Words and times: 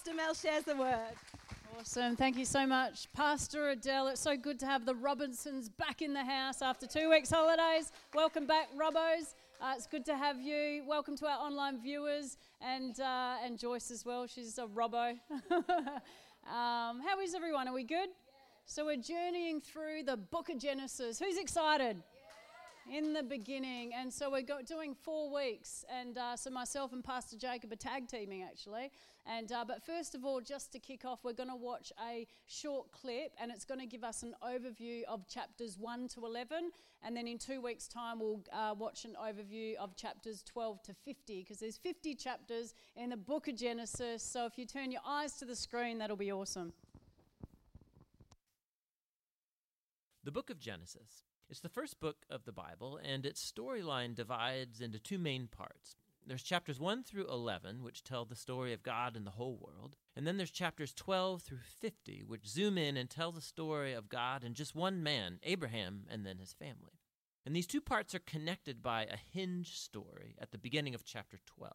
Pastor 0.00 0.16
Mel 0.16 0.32
shares 0.32 0.64
the 0.64 0.76
word. 0.76 1.12
Awesome. 1.78 2.16
Thank 2.16 2.38
you 2.38 2.46
so 2.46 2.66
much, 2.66 3.06
Pastor 3.12 3.68
Adele. 3.68 4.08
It's 4.08 4.22
so 4.22 4.34
good 4.34 4.58
to 4.60 4.66
have 4.66 4.86
the 4.86 4.94
Robinsons 4.94 5.68
back 5.68 6.00
in 6.00 6.14
the 6.14 6.24
house 6.24 6.62
after 6.62 6.86
two 6.86 7.10
weeks' 7.10 7.28
holidays. 7.28 7.92
Welcome 8.14 8.46
back, 8.46 8.70
Robos. 8.74 9.34
Uh, 9.60 9.74
it's 9.76 9.86
good 9.86 10.06
to 10.06 10.16
have 10.16 10.40
you. 10.40 10.84
Welcome 10.88 11.18
to 11.18 11.26
our 11.26 11.38
online 11.38 11.82
viewers 11.82 12.38
and, 12.62 12.98
uh, 12.98 13.44
and 13.44 13.58
Joyce 13.58 13.90
as 13.90 14.06
well. 14.06 14.26
She's 14.26 14.56
a 14.56 14.62
Robbo. 14.62 15.10
um, 15.50 15.60
how 16.46 17.20
is 17.22 17.34
everyone? 17.34 17.68
Are 17.68 17.74
we 17.74 17.84
good? 17.84 18.08
So 18.64 18.86
we're 18.86 18.96
journeying 18.96 19.60
through 19.60 20.04
the 20.04 20.16
book 20.16 20.48
of 20.48 20.58
Genesis. 20.58 21.18
Who's 21.18 21.36
excited? 21.36 22.02
In 22.88 23.12
the 23.12 23.22
beginning. 23.22 23.92
And 23.94 24.12
so 24.12 24.30
we're 24.30 24.42
doing 24.64 24.94
four 24.94 25.32
weeks. 25.32 25.84
And 25.92 26.16
uh, 26.16 26.36
so 26.36 26.50
myself 26.50 26.92
and 26.92 27.02
Pastor 27.02 27.36
Jacob 27.36 27.72
are 27.72 27.76
tag 27.76 28.08
teaming 28.08 28.42
actually. 28.42 28.90
And 29.26 29.52
uh, 29.52 29.64
but 29.66 29.84
first 29.84 30.14
of 30.14 30.24
all, 30.24 30.40
just 30.40 30.72
to 30.72 30.78
kick 30.78 31.04
off, 31.04 31.20
we're 31.24 31.34
going 31.34 31.50
to 31.50 31.56
watch 31.56 31.92
a 32.08 32.26
short 32.46 32.90
clip, 32.90 33.32
and 33.40 33.52
it's 33.52 33.66
going 33.66 33.80
to 33.80 33.86
give 33.86 34.02
us 34.02 34.22
an 34.22 34.34
overview 34.42 35.02
of 35.04 35.28
chapters 35.28 35.76
one 35.78 36.08
to 36.08 36.24
eleven. 36.24 36.70
And 37.02 37.14
then 37.16 37.28
in 37.28 37.38
two 37.38 37.60
weeks' 37.60 37.86
time, 37.86 38.18
we'll 38.18 38.42
uh, 38.52 38.74
watch 38.76 39.04
an 39.04 39.16
overview 39.22 39.74
of 39.76 39.94
chapters 39.94 40.42
twelve 40.42 40.82
to 40.84 40.94
fifty, 40.94 41.40
because 41.40 41.58
there's 41.58 41.76
fifty 41.76 42.14
chapters 42.14 42.74
in 42.96 43.10
the 43.10 43.16
book 43.16 43.46
of 43.46 43.56
Genesis. 43.56 44.22
So 44.22 44.46
if 44.46 44.56
you 44.56 44.64
turn 44.64 44.90
your 44.90 45.02
eyes 45.06 45.34
to 45.34 45.44
the 45.44 45.56
screen, 45.56 45.98
that'll 45.98 46.16
be 46.16 46.32
awesome. 46.32 46.72
The 50.24 50.32
book 50.32 50.48
of 50.48 50.58
Genesis 50.58 51.24
it's 51.50 51.60
the 51.60 51.68
first 51.68 51.98
book 51.98 52.18
of 52.30 52.44
the 52.44 52.52
Bible, 52.52 53.00
and 53.02 53.26
its 53.26 53.52
storyline 53.52 54.14
divides 54.14 54.80
into 54.80 55.00
two 55.00 55.18
main 55.18 55.48
parts. 55.48 55.96
There's 56.24 56.44
chapters 56.44 56.78
1 56.78 57.02
through 57.02 57.26
11, 57.26 57.82
which 57.82 58.04
tell 58.04 58.24
the 58.24 58.36
story 58.36 58.72
of 58.72 58.84
God 58.84 59.16
and 59.16 59.26
the 59.26 59.32
whole 59.32 59.58
world. 59.60 59.96
And 60.14 60.24
then 60.24 60.36
there's 60.36 60.52
chapters 60.52 60.94
12 60.94 61.42
through 61.42 61.58
50, 61.80 62.22
which 62.24 62.46
zoom 62.46 62.78
in 62.78 62.96
and 62.96 63.10
tell 63.10 63.32
the 63.32 63.40
story 63.40 63.92
of 63.94 64.08
God 64.08 64.44
and 64.44 64.54
just 64.54 64.76
one 64.76 65.02
man, 65.02 65.40
Abraham, 65.42 66.04
and 66.08 66.24
then 66.24 66.38
his 66.38 66.52
family. 66.52 67.00
And 67.44 67.56
these 67.56 67.66
two 67.66 67.80
parts 67.80 68.14
are 68.14 68.20
connected 68.20 68.80
by 68.80 69.06
a 69.06 69.16
hinge 69.16 69.76
story 69.76 70.36
at 70.38 70.52
the 70.52 70.58
beginning 70.58 70.94
of 70.94 71.04
chapter 71.04 71.38
12. 71.46 71.72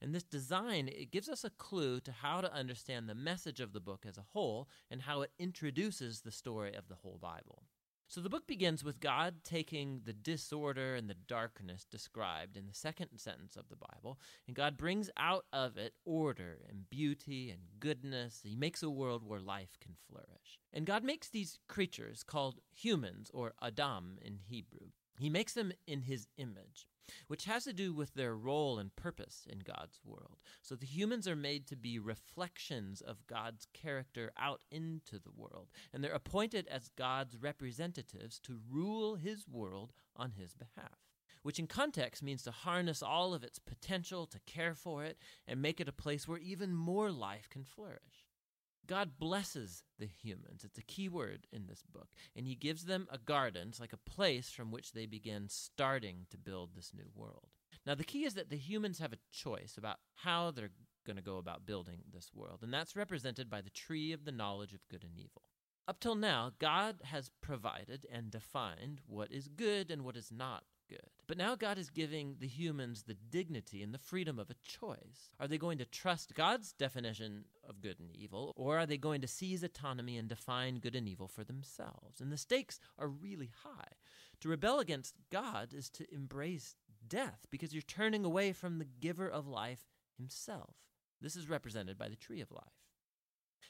And 0.00 0.14
this 0.14 0.22
design 0.22 0.88
it 0.88 1.10
gives 1.10 1.28
us 1.28 1.44
a 1.44 1.50
clue 1.50 2.00
to 2.00 2.12
how 2.12 2.40
to 2.40 2.54
understand 2.54 3.06
the 3.06 3.14
message 3.14 3.60
of 3.60 3.74
the 3.74 3.80
book 3.80 4.06
as 4.08 4.16
a 4.16 4.26
whole 4.32 4.66
and 4.90 5.02
how 5.02 5.20
it 5.20 5.32
introduces 5.38 6.20
the 6.20 6.30
story 6.30 6.74
of 6.74 6.88
the 6.88 6.94
whole 6.94 7.18
Bible. 7.20 7.64
So 8.10 8.20
the 8.20 8.28
book 8.28 8.48
begins 8.48 8.82
with 8.82 8.98
God 8.98 9.44
taking 9.44 10.00
the 10.04 10.12
disorder 10.12 10.96
and 10.96 11.08
the 11.08 11.14
darkness 11.14 11.84
described 11.88 12.56
in 12.56 12.66
the 12.66 12.74
second 12.74 13.10
sentence 13.18 13.54
of 13.54 13.68
the 13.68 13.76
Bible, 13.76 14.18
and 14.48 14.56
God 14.56 14.76
brings 14.76 15.10
out 15.16 15.44
of 15.52 15.76
it 15.76 15.94
order 16.04 16.58
and 16.68 16.90
beauty 16.90 17.50
and 17.50 17.60
goodness. 17.78 18.40
He 18.42 18.56
makes 18.56 18.82
a 18.82 18.90
world 18.90 19.22
where 19.24 19.38
life 19.38 19.78
can 19.80 19.94
flourish. 20.08 20.58
And 20.72 20.86
God 20.86 21.04
makes 21.04 21.28
these 21.28 21.60
creatures 21.68 22.24
called 22.24 22.58
humans, 22.74 23.30
or 23.32 23.52
Adam 23.62 24.18
in 24.20 24.40
Hebrew. 24.42 24.88
He 25.20 25.30
makes 25.30 25.52
them 25.52 25.70
in 25.86 26.02
his 26.02 26.26
image 26.36 26.88
which 27.26 27.44
has 27.44 27.64
to 27.64 27.72
do 27.72 27.92
with 27.92 28.14
their 28.14 28.34
role 28.36 28.78
and 28.78 28.94
purpose 28.96 29.46
in 29.50 29.60
God's 29.60 30.00
world. 30.04 30.38
So 30.62 30.74
the 30.74 30.86
humans 30.86 31.26
are 31.28 31.36
made 31.36 31.66
to 31.68 31.76
be 31.76 31.98
reflections 31.98 33.00
of 33.00 33.26
God's 33.26 33.66
character 33.72 34.32
out 34.38 34.62
into 34.70 35.18
the 35.18 35.32
world, 35.34 35.68
and 35.92 36.02
they're 36.02 36.12
appointed 36.12 36.66
as 36.68 36.90
God's 36.96 37.36
representatives 37.36 38.38
to 38.40 38.60
rule 38.70 39.16
his 39.16 39.46
world 39.48 39.92
on 40.16 40.32
his 40.32 40.54
behalf. 40.54 40.98
Which 41.42 41.58
in 41.58 41.66
context 41.66 42.22
means 42.22 42.42
to 42.42 42.50
harness 42.50 43.02
all 43.02 43.32
of 43.32 43.42
its 43.42 43.58
potential, 43.58 44.26
to 44.26 44.38
care 44.40 44.74
for 44.74 45.04
it, 45.04 45.16
and 45.48 45.62
make 45.62 45.80
it 45.80 45.88
a 45.88 45.92
place 45.92 46.28
where 46.28 46.38
even 46.38 46.74
more 46.74 47.10
life 47.10 47.48
can 47.48 47.64
flourish. 47.64 48.29
God 48.86 49.18
blesses 49.18 49.84
the 49.98 50.06
humans. 50.06 50.64
It's 50.64 50.78
a 50.78 50.82
key 50.82 51.08
word 51.08 51.46
in 51.52 51.66
this 51.66 51.82
book. 51.82 52.08
And 52.34 52.46
he 52.46 52.54
gives 52.54 52.84
them 52.84 53.06
a 53.10 53.18
garden. 53.18 53.68
It's 53.68 53.80
like 53.80 53.92
a 53.92 54.10
place 54.10 54.50
from 54.50 54.70
which 54.70 54.92
they 54.92 55.06
begin 55.06 55.48
starting 55.48 56.26
to 56.30 56.38
build 56.38 56.70
this 56.74 56.92
new 56.94 57.08
world. 57.14 57.48
Now, 57.86 57.94
the 57.94 58.04
key 58.04 58.24
is 58.24 58.34
that 58.34 58.50
the 58.50 58.56
humans 58.56 58.98
have 58.98 59.12
a 59.12 59.18
choice 59.32 59.76
about 59.78 59.96
how 60.16 60.50
they're 60.50 60.72
going 61.06 61.16
to 61.16 61.22
go 61.22 61.38
about 61.38 61.66
building 61.66 62.02
this 62.12 62.30
world. 62.34 62.60
And 62.62 62.72
that's 62.72 62.96
represented 62.96 63.48
by 63.48 63.60
the 63.60 63.70
tree 63.70 64.12
of 64.12 64.24
the 64.24 64.32
knowledge 64.32 64.72
of 64.72 64.88
good 64.90 65.04
and 65.04 65.16
evil. 65.16 65.42
Up 65.88 65.98
till 65.98 66.14
now, 66.14 66.52
God 66.58 66.96
has 67.04 67.30
provided 67.40 68.06
and 68.12 68.30
defined 68.30 69.00
what 69.06 69.32
is 69.32 69.48
good 69.48 69.90
and 69.90 70.04
what 70.04 70.16
is 70.16 70.30
not 70.30 70.64
good. 70.90 71.08
But 71.26 71.38
now 71.38 71.54
God 71.54 71.78
is 71.78 71.88
giving 71.88 72.36
the 72.40 72.48
humans 72.48 73.04
the 73.04 73.14
dignity 73.14 73.82
and 73.82 73.94
the 73.94 73.98
freedom 73.98 74.38
of 74.38 74.50
a 74.50 74.56
choice. 74.62 75.30
Are 75.38 75.46
they 75.46 75.58
going 75.58 75.78
to 75.78 75.84
trust 75.84 76.34
God's 76.34 76.72
definition 76.72 77.44
of 77.66 77.80
good 77.80 78.00
and 78.00 78.10
evil, 78.14 78.52
or 78.56 78.78
are 78.78 78.86
they 78.86 78.98
going 78.98 79.20
to 79.20 79.28
seize 79.28 79.62
autonomy 79.62 80.16
and 80.16 80.28
define 80.28 80.80
good 80.80 80.96
and 80.96 81.08
evil 81.08 81.28
for 81.28 81.44
themselves? 81.44 82.20
And 82.20 82.32
the 82.32 82.36
stakes 82.36 82.80
are 82.98 83.08
really 83.08 83.52
high. 83.62 83.92
To 84.40 84.48
rebel 84.48 84.80
against 84.80 85.14
God 85.30 85.72
is 85.72 85.88
to 85.90 86.12
embrace 86.12 86.74
death 87.06 87.46
because 87.50 87.72
you're 87.72 87.82
turning 87.82 88.24
away 88.24 88.52
from 88.52 88.78
the 88.78 88.84
giver 88.84 89.28
of 89.28 89.46
life 89.46 89.86
himself. 90.18 90.74
This 91.20 91.36
is 91.36 91.48
represented 91.48 91.96
by 91.96 92.08
the 92.08 92.16
tree 92.16 92.40
of 92.40 92.50
life. 92.50 92.80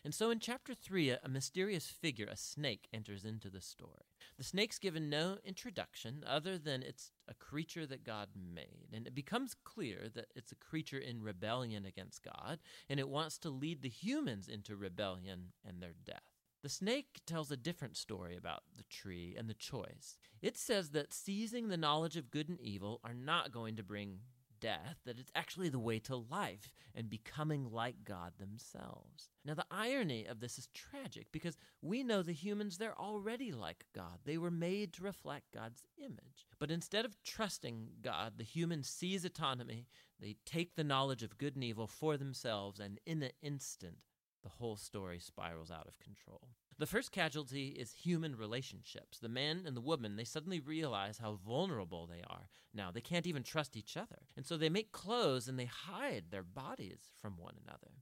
And 0.04 0.14
so 0.14 0.30
in 0.30 0.38
chapter 0.38 0.74
3, 0.74 1.10
a, 1.10 1.28
mysterious 1.28 1.86
figure, 1.88 2.26
a 2.26 2.36
snake, 2.36 2.88
enters 2.92 3.24
into 3.24 3.50
the 3.50 3.60
story. 3.60 4.09
The 4.40 4.44
snake's 4.44 4.78
given 4.78 5.10
no 5.10 5.36
introduction 5.44 6.24
other 6.26 6.56
than 6.56 6.82
it's 6.82 7.12
a 7.28 7.34
creature 7.34 7.84
that 7.84 8.04
God 8.04 8.28
made. 8.34 8.88
And 8.90 9.06
it 9.06 9.14
becomes 9.14 9.54
clear 9.64 10.08
that 10.14 10.32
it's 10.34 10.50
a 10.50 10.54
creature 10.54 10.96
in 10.96 11.22
rebellion 11.22 11.84
against 11.84 12.24
God, 12.24 12.58
and 12.88 12.98
it 12.98 13.10
wants 13.10 13.36
to 13.40 13.50
lead 13.50 13.82
the 13.82 13.90
humans 13.90 14.48
into 14.48 14.76
rebellion 14.76 15.52
and 15.62 15.82
their 15.82 15.92
death. 16.06 16.22
The 16.62 16.70
snake 16.70 17.20
tells 17.26 17.50
a 17.50 17.56
different 17.58 17.98
story 17.98 18.34
about 18.34 18.62
the 18.74 18.84
tree 18.84 19.34
and 19.38 19.46
the 19.46 19.52
choice. 19.52 20.16
It 20.40 20.56
says 20.56 20.92
that 20.92 21.12
seizing 21.12 21.68
the 21.68 21.76
knowledge 21.76 22.16
of 22.16 22.30
good 22.30 22.48
and 22.48 22.60
evil 22.62 23.02
are 23.04 23.12
not 23.12 23.52
going 23.52 23.76
to 23.76 23.82
bring 23.82 24.20
death, 24.60 24.98
that 25.04 25.18
it's 25.18 25.32
actually 25.34 25.68
the 25.68 25.78
way 25.78 25.98
to 26.00 26.16
life 26.16 26.72
and 26.94 27.08
becoming 27.08 27.70
like 27.70 28.04
God 28.04 28.32
themselves. 28.38 29.28
Now, 29.44 29.54
the 29.54 29.66
irony 29.70 30.26
of 30.26 30.40
this 30.40 30.58
is 30.58 30.68
tragic 30.74 31.26
because 31.32 31.56
we 31.82 32.02
know 32.02 32.22
the 32.22 32.32
humans, 32.32 32.78
they're 32.78 32.98
already 32.98 33.52
like 33.52 33.86
God. 33.94 34.18
They 34.24 34.38
were 34.38 34.50
made 34.50 34.92
to 34.94 35.02
reflect 35.02 35.52
God's 35.54 35.82
image. 35.98 36.46
But 36.58 36.70
instead 36.70 37.04
of 37.04 37.22
trusting 37.22 37.88
God, 38.02 38.34
the 38.36 38.44
humans 38.44 38.88
seize 38.88 39.24
autonomy, 39.24 39.86
they 40.20 40.36
take 40.44 40.76
the 40.76 40.84
knowledge 40.84 41.22
of 41.22 41.38
good 41.38 41.54
and 41.54 41.64
evil 41.64 41.86
for 41.86 42.16
themselves, 42.16 42.78
and 42.78 43.00
in 43.06 43.22
an 43.22 43.32
instant, 43.42 43.98
the 44.42 44.48
whole 44.48 44.76
story 44.76 45.18
spirals 45.18 45.70
out 45.70 45.86
of 45.86 45.98
control. 45.98 46.50
The 46.80 46.86
first 46.86 47.12
casualty 47.12 47.68
is 47.68 47.92
human 47.92 48.34
relationships. 48.34 49.18
The 49.18 49.28
man 49.28 49.64
and 49.66 49.76
the 49.76 49.82
woman, 49.82 50.16
they 50.16 50.24
suddenly 50.24 50.60
realize 50.60 51.18
how 51.18 51.38
vulnerable 51.46 52.06
they 52.06 52.22
are 52.26 52.48
now. 52.72 52.90
They 52.90 53.02
can't 53.02 53.26
even 53.26 53.42
trust 53.42 53.76
each 53.76 53.98
other. 53.98 54.22
And 54.34 54.46
so 54.46 54.56
they 54.56 54.70
make 54.70 54.90
clothes 54.90 55.46
and 55.46 55.58
they 55.58 55.66
hide 55.66 56.30
their 56.30 56.42
bodies 56.42 57.10
from 57.20 57.36
one 57.36 57.56
another. 57.62 58.00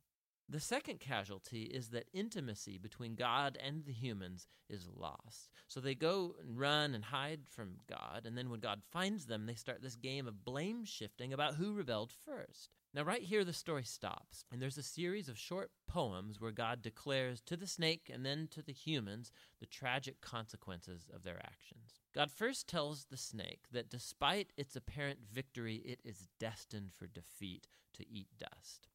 The 0.50 0.60
second 0.60 0.98
casualty 0.98 1.64
is 1.64 1.90
that 1.90 2.08
intimacy 2.14 2.78
between 2.78 3.16
God 3.16 3.58
and 3.62 3.84
the 3.84 3.92
humans 3.92 4.46
is 4.70 4.88
lost. 4.88 5.50
So 5.66 5.78
they 5.78 5.94
go 5.94 6.36
and 6.40 6.58
run 6.58 6.94
and 6.94 7.04
hide 7.04 7.40
from 7.50 7.80
God, 7.86 8.22
and 8.24 8.36
then 8.36 8.48
when 8.48 8.60
God 8.60 8.80
finds 8.90 9.26
them, 9.26 9.44
they 9.44 9.54
start 9.54 9.82
this 9.82 9.96
game 9.96 10.26
of 10.26 10.46
blame 10.46 10.86
shifting 10.86 11.34
about 11.34 11.56
who 11.56 11.74
rebelled 11.74 12.12
first. 12.24 12.70
Now, 12.94 13.02
right 13.02 13.22
here, 13.22 13.44
the 13.44 13.52
story 13.52 13.84
stops, 13.84 14.46
and 14.50 14.62
there's 14.62 14.78
a 14.78 14.82
series 14.82 15.28
of 15.28 15.36
short 15.36 15.70
poems 15.86 16.40
where 16.40 16.50
God 16.50 16.80
declares 16.80 17.42
to 17.42 17.54
the 17.54 17.66
snake 17.66 18.10
and 18.10 18.24
then 18.24 18.48
to 18.52 18.62
the 18.62 18.72
humans 18.72 19.30
the 19.60 19.66
tragic 19.66 20.22
consequences 20.22 21.10
of 21.14 21.24
their 21.24 21.38
actions. 21.44 22.00
God 22.14 22.30
first 22.30 22.66
tells 22.66 23.04
the 23.04 23.18
snake 23.18 23.64
that 23.70 23.90
despite 23.90 24.54
its 24.56 24.74
apparent 24.74 25.18
victory, 25.30 25.76
it 25.84 26.00
is 26.04 26.28
destined 26.40 26.92
for 26.96 27.06
defeat 27.06 27.68
to 27.92 28.08
eat 28.08 28.28
dust. 28.38 28.88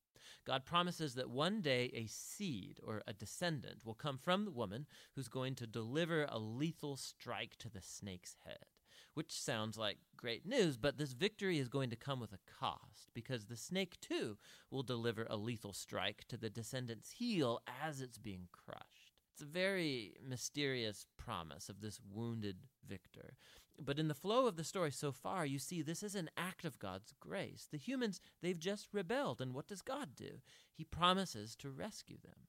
God 0.45 0.65
promises 0.65 1.15
that 1.15 1.29
one 1.29 1.61
day 1.61 1.91
a 1.93 2.07
seed 2.07 2.79
or 2.85 3.01
a 3.07 3.13
descendant 3.13 3.85
will 3.85 3.93
come 3.93 4.17
from 4.17 4.45
the 4.45 4.51
woman 4.51 4.85
who's 5.15 5.27
going 5.27 5.55
to 5.55 5.67
deliver 5.67 6.25
a 6.29 6.39
lethal 6.39 6.97
strike 6.97 7.57
to 7.57 7.69
the 7.69 7.81
snake's 7.81 8.35
head 8.45 8.65
which 9.13 9.39
sounds 9.39 9.77
like 9.77 9.97
great 10.17 10.45
news, 10.45 10.77
but 10.77 10.97
this 10.97 11.13
victory 11.13 11.59
is 11.59 11.67
going 11.67 11.89
to 11.89 11.95
come 11.95 12.19
with 12.19 12.33
a 12.33 12.39
cost 12.59 13.09
because 13.13 13.45
the 13.45 13.57
snake 13.57 13.99
too 14.01 14.37
will 14.71 14.83
deliver 14.83 15.27
a 15.29 15.37
lethal 15.37 15.73
strike 15.73 16.23
to 16.27 16.37
the 16.37 16.49
descendant's 16.49 17.11
heel 17.11 17.59
as 17.83 18.01
it's 18.01 18.17
being 18.17 18.47
crushed. 18.51 19.13
It's 19.33 19.41
a 19.41 19.45
very 19.45 20.15
mysterious 20.27 21.05
promise 21.17 21.69
of 21.69 21.81
this 21.81 21.99
wounded 22.11 22.57
victor. 22.87 23.35
But 23.79 23.99
in 23.99 24.07
the 24.07 24.13
flow 24.13 24.47
of 24.47 24.55
the 24.55 24.63
story 24.63 24.91
so 24.91 25.11
far, 25.11 25.45
you 25.45 25.59
see 25.59 25.81
this 25.81 26.03
is 26.03 26.15
an 26.15 26.29
act 26.37 26.63
of 26.63 26.79
God's 26.79 27.13
grace. 27.19 27.67
The 27.71 27.77
humans, 27.77 28.21
they've 28.41 28.59
just 28.59 28.87
rebelled, 28.93 29.41
and 29.41 29.53
what 29.53 29.67
does 29.67 29.81
God 29.81 30.15
do? 30.15 30.41
He 30.73 30.83
promises 30.83 31.55
to 31.57 31.69
rescue 31.69 32.17
them. 32.23 32.47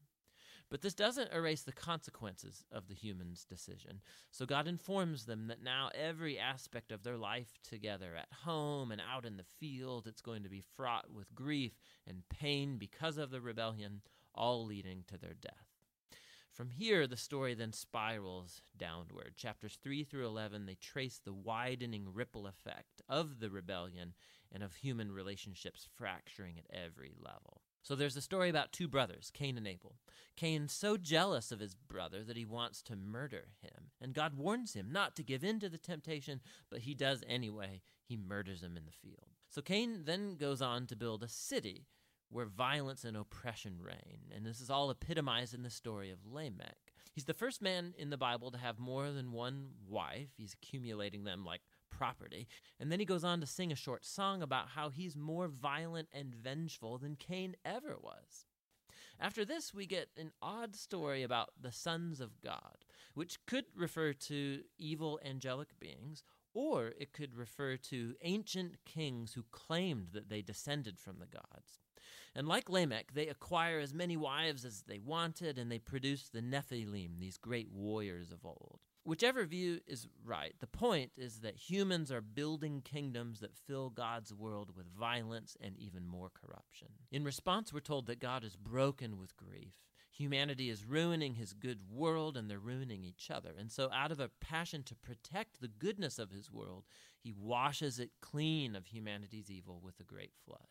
But 0.71 0.81
this 0.81 0.94
doesn't 0.94 1.32
erase 1.32 1.62
the 1.62 1.73
consequences 1.73 2.65
of 2.73 2.88
the 2.88 2.94
human's 2.94 3.44
decision. 3.44 4.00
So 4.31 4.47
God 4.47 4.67
informs 4.67 5.26
them 5.26 5.47
that 5.49 5.62
now 5.62 5.91
every 5.94 6.38
aspect 6.38 6.91
of 6.91 7.03
their 7.03 7.19
life 7.19 7.53
together, 7.62 8.17
at 8.17 8.29
home 8.44 8.91
and 8.91 9.00
out 9.00 9.25
in 9.25 9.37
the 9.37 9.44
field, 9.61 10.06
it's 10.06 10.23
going 10.23 10.43
to 10.43 10.49
be 10.49 10.65
fraught 10.77 11.12
with 11.12 11.35
grief 11.35 11.79
and 12.06 12.29
pain 12.29 12.79
because 12.79 13.19
of 13.19 13.31
the 13.31 13.41
rebellion, 13.41 14.00
all 14.35 14.65
leading 14.65 15.05
to 15.09 15.19
their 15.19 15.35
death. 15.35 15.63
From 16.55 16.71
here, 16.71 17.09
the 17.09 17.17
story 17.17 17.55
then 17.55 17.73
spirals 17.73 18.62
downward. 18.77 19.35
Chapters 19.37 19.77
3 19.83 20.05
through 20.05 20.27
11, 20.27 20.67
they 20.67 20.77
trace 20.77 21.19
the 21.19 21.33
widening 21.33 22.06
ripple 22.15 22.47
effect 22.47 23.03
of 23.09 23.41
the 23.41 23.51
rebellion 23.51 24.15
and 24.53 24.62
of 24.62 24.77
human 24.77 25.11
relationships 25.11 25.89
fracturing 25.97 26.56
at 26.56 26.73
every 26.73 27.12
level. 27.19 27.62
So 27.83 27.97
there's 27.97 28.17
a 28.17 28.23
story 28.23 28.49
about 28.49 28.73
two 28.73 28.87
brothers, 28.87 29.33
Cain 29.35 29.59
and 29.59 29.67
Abel. 29.67 29.97
Cain's 30.37 30.73
so 30.73 30.97
jealous 30.97 31.51
of 31.51 31.59
his 31.59 31.75
brother 31.75 32.23
that 32.23 32.37
he 32.37 32.45
wants 32.45 32.83
to 32.83 32.95
murder 32.95 33.49
him. 33.61 33.91
And 34.01 34.15
God 34.15 34.39
warns 34.39 34.75
him 34.75 34.93
not 34.93 35.17
to 35.17 35.25
give 35.25 35.43
in 35.43 35.59
to 35.59 35.69
the 35.69 35.77
temptation, 35.77 36.41
but 36.71 36.81
he 36.81 36.95
does 36.95 37.25
anyway. 37.29 37.83
He 38.05 38.17
murders 38.17 38.62
him 38.62 38.77
in 38.77 38.85
the 38.85 38.93
field. 38.93 39.27
So 39.51 39.61
Cain 39.61 40.05
then 40.05 40.37
goes 40.37 40.62
on 40.62 40.87
to 40.87 40.97
build 40.97 41.25
a 41.25 41.29
city 41.29 41.89
where 42.31 42.47
violence 42.47 43.05
and 43.05 43.17
oppression 43.17 43.79
reign. 43.81 44.32
And 44.35 44.44
this 44.44 44.61
is 44.61 44.71
all 44.71 44.91
epitomized 44.91 45.55
in 45.55 45.62
the 45.62 45.71
story 45.71 46.11
of 46.11 46.26
Lamech. 46.26 46.93
He's 47.12 47.25
the 47.25 47.35
first 47.35 47.62
man 47.62 47.94
in 47.97 48.11
the 48.11 48.17
Bible 48.17 48.50
to 48.50 48.59
have 48.59 48.79
more 48.79 49.11
than 49.12 49.32
one 49.32 49.69
wife. 49.88 50.31
He's 50.37 50.55
accumulating 50.55 51.25
them 51.25 51.44
like 51.44 51.61
property. 51.91 52.49
And 52.81 52.91
then 52.91 52.99
he 52.99 53.06
goes 53.06 53.25
on 53.25 53.41
to 53.41 53.47
sing 53.47 53.71
a 53.71 53.76
short 53.76 54.05
song 54.05 54.43
about 54.43 54.71
how 54.71 54.91
he's 54.91 55.17
more 55.17 55.47
violent 55.47 56.09
and 56.12 56.35
vengeful 56.35 56.99
than 56.99 57.17
Cain 57.17 57.55
ever 57.65 57.97
was. 58.00 58.47
After 59.20 59.44
this, 59.44 59.73
we 59.73 59.87
get 59.87 60.09
an 60.19 60.32
odd 60.43 60.75
story 60.75 61.23
about 61.23 61.50
the 61.61 61.70
sons 61.70 62.20
of 62.20 62.41
God, 62.41 62.85
which 63.15 63.38
could 63.47 63.67
refer 63.77 64.12
to 64.12 64.62
evil 64.77 65.20
angelic 65.25 65.79
beings, 65.79 66.25
or 66.53 66.93
it 66.99 67.12
could 67.12 67.37
refer 67.37 67.77
to 67.77 68.15
ancient 68.23 68.85
kings 68.85 69.35
who 69.35 69.44
claimed 69.53 70.09
that 70.12 70.29
they 70.29 70.43
descended 70.43 70.99
from 70.99 71.20
the 71.20 71.27
gods. 71.27 71.83
And 72.36 72.48
like 72.48 72.69
Lamech, 72.69 73.12
they 73.14 73.28
acquire 73.28 73.78
as 73.78 73.94
many 73.94 74.16
wives 74.16 74.64
as 74.64 74.82
they 74.88 74.98
wanted, 74.98 75.56
and 75.56 75.70
they 75.70 75.78
produce 75.78 76.28
the 76.28 76.40
Nephilim, 76.40 77.20
these 77.20 77.36
great 77.36 77.70
warriors 77.70 78.32
of 78.32 78.44
old. 78.44 78.81
Whichever 79.04 79.44
view 79.44 79.81
is 79.86 80.08
right, 80.25 80.54
the 80.60 80.66
point 80.66 81.12
is 81.16 81.40
that 81.40 81.56
humans 81.56 82.10
are 82.10 82.22
building 82.22 82.81
kingdoms 82.81 83.40
that 83.40 83.54
fill 83.54 83.90
God's 83.90 84.32
world 84.32 84.70
with 84.75 84.86
violence 84.98 85.56
and 85.60 85.76
even 85.76 86.06
more 86.06 86.31
corruption. 86.31 86.88
In 87.12 87.22
response, 87.22 87.72
we're 87.72 87.81
told 87.81 88.06
that 88.06 88.19
God 88.19 88.44
is 88.44 88.56
broken 88.56 89.19
with 89.19 89.36
grief. 89.36 89.75
Humanity 90.10 90.70
is 90.70 90.86
ruining 90.86 91.34
his 91.34 91.52
good 91.52 91.81
world 91.90 92.36
and 92.36 92.48
they're 92.48 92.58
ruining 92.58 93.04
each 93.04 93.31
other. 93.31 93.50
And 93.58 93.70
so, 93.70 93.90
out 93.92 94.10
of 94.10 94.20
a 94.20 94.31
passion 94.40 94.82
to 94.84 94.94
protect 94.94 95.60
the 95.60 95.69
goodness 95.69 96.19
of 96.19 96.31
his 96.31 96.50
world, 96.50 96.84
he 97.19 97.32
washes 97.32 97.98
it 97.98 98.10
clean 98.22 98.75
of 98.75 98.86
humanity's 98.86 99.50
evil 99.50 99.81
with 99.84 100.00
a 100.00 100.04
great 100.04 100.32
flood. 100.46 100.69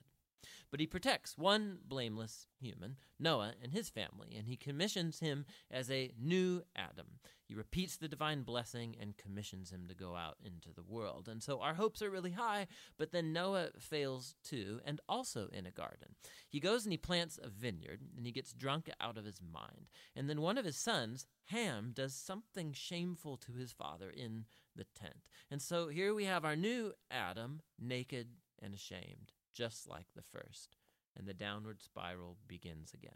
But 0.72 0.80
he 0.80 0.88
protects 0.88 1.38
one 1.38 1.80
blameless 1.86 2.48
human, 2.60 2.98
Noah, 3.20 3.54
and 3.62 3.72
his 3.72 3.90
family, 3.90 4.36
and 4.38 4.48
he 4.48 4.56
commissions 4.56 5.20
him 5.20 5.46
as 5.70 5.90
a 5.90 6.12
new 6.20 6.64
Adam. 6.76 7.20
He 7.46 7.54
repeats 7.54 7.98
the 7.98 8.08
divine 8.08 8.44
blessing 8.44 8.96
and 9.00 9.18
commissions 9.18 9.70
him 9.70 9.88
to 9.88 9.94
go 9.94 10.16
out 10.16 10.38
into 10.44 10.70
the 10.74 10.82
world. 10.82 11.28
And 11.28 11.44
so 11.44 11.60
our 11.60 11.76
hopes 11.76 12.02
are 12.02 12.10
really 12.10 12.32
high, 12.32 12.68
but 12.98 13.12
then 13.12 13.34
Noah 13.34 13.70
fails 13.78 14.36
too, 14.44 14.80
and 14.86 15.00
also 15.08 15.50
in 15.52 15.66
a 15.66 15.72
garden. 15.72 16.16
He 16.50 16.60
goes 16.60 16.86
and 16.86 16.94
he 16.94 16.98
plants 16.98 17.38
a 17.42 17.50
vineyard, 17.50 18.02
and 18.16 18.26
he 18.26 18.32
gets 18.32 18.54
drunk 18.54 18.90
out 19.00 19.18
of 19.18 19.26
his 19.26 19.42
mind. 19.42 19.90
And 20.16 20.30
then 20.30 20.42
one 20.42 20.58
of 20.58 20.66
his 20.66 20.78
sons, 20.78 21.28
Ham, 21.46 21.92
does 21.94 22.16
something 22.16 22.74
shameful 22.74 23.38
to 23.38 23.52
his 23.52 23.72
father 23.72 24.10
in 24.10 24.46
the 24.76 24.86
tent. 25.00 25.28
And 25.52 25.62
so 25.62 25.90
here 25.90 26.14
we 26.14 26.26
have 26.26 26.46
our 26.46 26.56
new 26.56 26.94
Adam, 27.12 27.62
naked 27.80 28.30
and 28.62 28.74
ashamed 28.74 29.33
just 29.54 29.88
like 29.88 30.08
the 30.16 30.22
first, 30.22 30.78
and 31.18 31.28
the 31.28 31.34
downward 31.34 31.82
spiral 31.82 32.38
begins 32.48 32.94
again. 32.94 33.12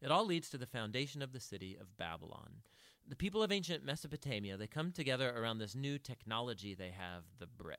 It 0.00 0.10
all 0.10 0.24
leads 0.24 0.48
to 0.50 0.58
the 0.58 0.66
foundation 0.66 1.22
of 1.22 1.32
the 1.32 1.40
city 1.40 1.76
of 1.80 1.96
Babylon. 1.96 2.62
The 3.06 3.16
people 3.16 3.42
of 3.42 3.50
ancient 3.50 3.84
Mesopotamia, 3.84 4.56
they 4.56 4.66
come 4.66 4.92
together 4.92 5.32
around 5.34 5.58
this 5.58 5.74
new 5.74 5.98
technology 5.98 6.74
they 6.74 6.90
have, 6.90 7.24
the 7.38 7.46
brick 7.46 7.78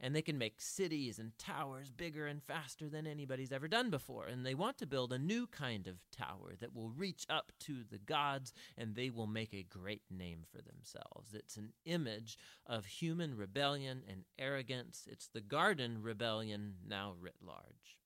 and 0.00 0.14
they 0.14 0.22
can 0.22 0.38
make 0.38 0.60
cities 0.60 1.18
and 1.18 1.36
towers 1.38 1.90
bigger 1.90 2.26
and 2.26 2.42
faster 2.42 2.88
than 2.88 3.06
anybody's 3.06 3.52
ever 3.52 3.68
done 3.68 3.90
before. 3.90 4.26
And 4.26 4.44
they 4.44 4.54
want 4.54 4.78
to 4.78 4.86
build 4.86 5.12
a 5.12 5.18
new 5.18 5.46
kind 5.46 5.86
of 5.86 5.96
tower 6.10 6.54
that 6.60 6.74
will 6.74 6.90
reach 6.90 7.26
up 7.30 7.52
to 7.60 7.82
the 7.90 7.98
gods 7.98 8.52
and 8.76 8.94
they 8.94 9.10
will 9.10 9.26
make 9.26 9.54
a 9.54 9.62
great 9.62 10.02
name 10.10 10.44
for 10.50 10.60
themselves. 10.62 11.34
It's 11.34 11.56
an 11.56 11.72
image 11.84 12.38
of 12.66 12.86
human 12.86 13.36
rebellion 13.36 14.02
and 14.08 14.24
arrogance. 14.38 15.08
It's 15.10 15.28
the 15.28 15.40
garden 15.40 16.02
rebellion 16.02 16.74
now 16.86 17.14
writ 17.18 17.36
large. 17.40 17.96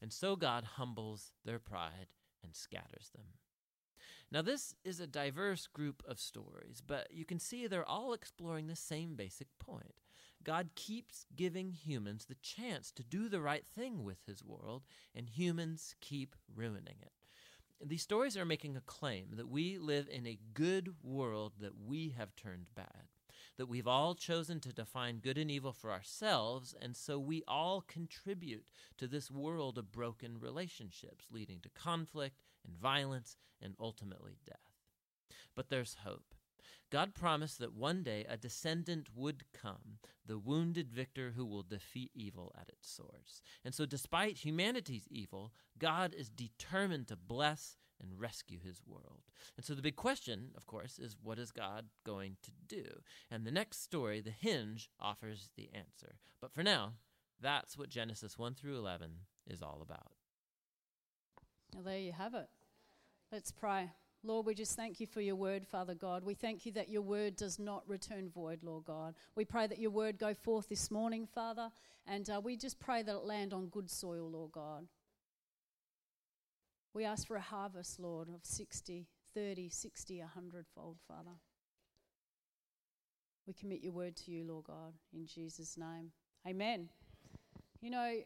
And 0.00 0.12
so 0.12 0.36
God 0.36 0.64
humbles 0.76 1.32
their 1.44 1.58
pride 1.58 2.08
and 2.42 2.54
scatters 2.54 3.10
them. 3.14 3.26
Now, 4.30 4.42
this 4.42 4.74
is 4.84 4.98
a 4.98 5.06
diverse 5.06 5.68
group 5.68 6.02
of 6.06 6.18
stories, 6.18 6.82
but 6.84 7.08
you 7.12 7.24
can 7.24 7.38
see 7.38 7.66
they're 7.66 7.88
all 7.88 8.12
exploring 8.12 8.66
the 8.66 8.76
same 8.76 9.14
basic 9.14 9.46
point. 9.58 9.94
God 10.46 10.70
keeps 10.76 11.26
giving 11.34 11.72
humans 11.72 12.26
the 12.26 12.36
chance 12.36 12.92
to 12.92 13.02
do 13.02 13.28
the 13.28 13.40
right 13.40 13.66
thing 13.66 14.04
with 14.04 14.18
his 14.28 14.44
world, 14.44 14.84
and 15.12 15.28
humans 15.28 15.96
keep 16.00 16.36
ruining 16.54 16.94
it. 17.02 17.10
These 17.84 18.02
stories 18.02 18.36
are 18.36 18.44
making 18.44 18.76
a 18.76 18.80
claim 18.80 19.30
that 19.32 19.48
we 19.48 19.76
live 19.76 20.08
in 20.08 20.24
a 20.24 20.38
good 20.54 20.94
world 21.02 21.54
that 21.58 21.72
we 21.84 22.14
have 22.16 22.36
turned 22.36 22.66
bad, 22.76 23.08
that 23.56 23.66
we've 23.66 23.88
all 23.88 24.14
chosen 24.14 24.60
to 24.60 24.72
define 24.72 25.18
good 25.18 25.36
and 25.36 25.50
evil 25.50 25.72
for 25.72 25.90
ourselves, 25.90 26.76
and 26.80 26.96
so 26.96 27.18
we 27.18 27.42
all 27.48 27.80
contribute 27.80 28.68
to 28.98 29.08
this 29.08 29.32
world 29.32 29.76
of 29.76 29.90
broken 29.90 30.38
relationships, 30.38 31.26
leading 31.28 31.58
to 31.58 31.70
conflict 31.70 32.36
and 32.64 32.76
violence 32.76 33.36
and 33.60 33.74
ultimately 33.80 34.38
death. 34.46 34.60
But 35.56 35.70
there's 35.70 35.96
hope. 36.04 36.35
God 36.90 37.14
promised 37.14 37.58
that 37.58 37.74
one 37.74 38.02
day 38.02 38.24
a 38.28 38.36
descendant 38.36 39.08
would 39.14 39.44
come, 39.52 39.98
the 40.24 40.38
wounded 40.38 40.90
victor 40.90 41.32
who 41.36 41.44
will 41.44 41.62
defeat 41.62 42.10
evil 42.14 42.54
at 42.60 42.68
its 42.68 42.88
source. 42.88 43.42
And 43.64 43.74
so, 43.74 43.86
despite 43.86 44.44
humanity's 44.44 45.06
evil, 45.10 45.52
God 45.78 46.14
is 46.14 46.28
determined 46.28 47.08
to 47.08 47.16
bless 47.16 47.76
and 48.00 48.20
rescue 48.20 48.58
his 48.62 48.80
world. 48.86 49.22
And 49.56 49.64
so, 49.64 49.74
the 49.74 49.82
big 49.82 49.96
question, 49.96 50.50
of 50.56 50.66
course, 50.66 50.98
is 50.98 51.16
what 51.20 51.38
is 51.38 51.50
God 51.50 51.86
going 52.04 52.36
to 52.42 52.50
do? 52.68 52.84
And 53.30 53.44
the 53.44 53.50
next 53.50 53.82
story, 53.82 54.20
The 54.20 54.30
Hinge, 54.30 54.88
offers 55.00 55.50
the 55.56 55.70
answer. 55.74 56.16
But 56.40 56.52
for 56.52 56.62
now, 56.62 56.92
that's 57.40 57.76
what 57.76 57.88
Genesis 57.88 58.38
1 58.38 58.54
through 58.54 58.78
11 58.78 59.10
is 59.46 59.62
all 59.62 59.80
about. 59.82 60.12
Well, 61.74 61.82
there 61.82 61.98
you 61.98 62.12
have 62.12 62.34
it. 62.34 62.48
Let's 63.32 63.50
pray. 63.50 63.90
Lord, 64.26 64.44
we 64.44 64.54
just 64.54 64.74
thank 64.74 64.98
you 64.98 65.06
for 65.06 65.20
your 65.20 65.36
word, 65.36 65.64
Father 65.64 65.94
God. 65.94 66.24
We 66.24 66.34
thank 66.34 66.66
you 66.66 66.72
that 66.72 66.88
your 66.88 67.02
word 67.02 67.36
does 67.36 67.60
not 67.60 67.88
return 67.88 68.28
void, 68.28 68.64
Lord 68.64 68.84
God. 68.84 69.14
We 69.36 69.44
pray 69.44 69.68
that 69.68 69.78
your 69.78 69.92
word 69.92 70.18
go 70.18 70.34
forth 70.34 70.68
this 70.68 70.90
morning, 70.90 71.28
Father, 71.32 71.70
and 72.08 72.28
uh, 72.28 72.40
we 72.42 72.56
just 72.56 72.80
pray 72.80 73.02
that 73.02 73.14
it 73.14 73.24
land 73.24 73.52
on 73.52 73.66
good 73.66 73.88
soil, 73.88 74.28
Lord 74.28 74.50
God. 74.50 74.88
We 76.92 77.04
ask 77.04 77.24
for 77.28 77.36
a 77.36 77.40
harvest, 77.40 78.00
Lord, 78.00 78.28
of 78.28 78.40
60, 78.42 79.06
30, 79.32 79.68
60, 79.68 80.18
100 80.18 80.66
fold, 80.74 80.96
Father. 81.06 81.36
We 83.46 83.52
commit 83.52 83.80
your 83.80 83.92
word 83.92 84.16
to 84.16 84.32
you, 84.32 84.44
Lord 84.44 84.64
God, 84.64 84.94
in 85.14 85.24
Jesus' 85.24 85.76
name. 85.76 86.10
Amen. 86.44 86.88
You 87.80 87.90
know, 87.90 88.16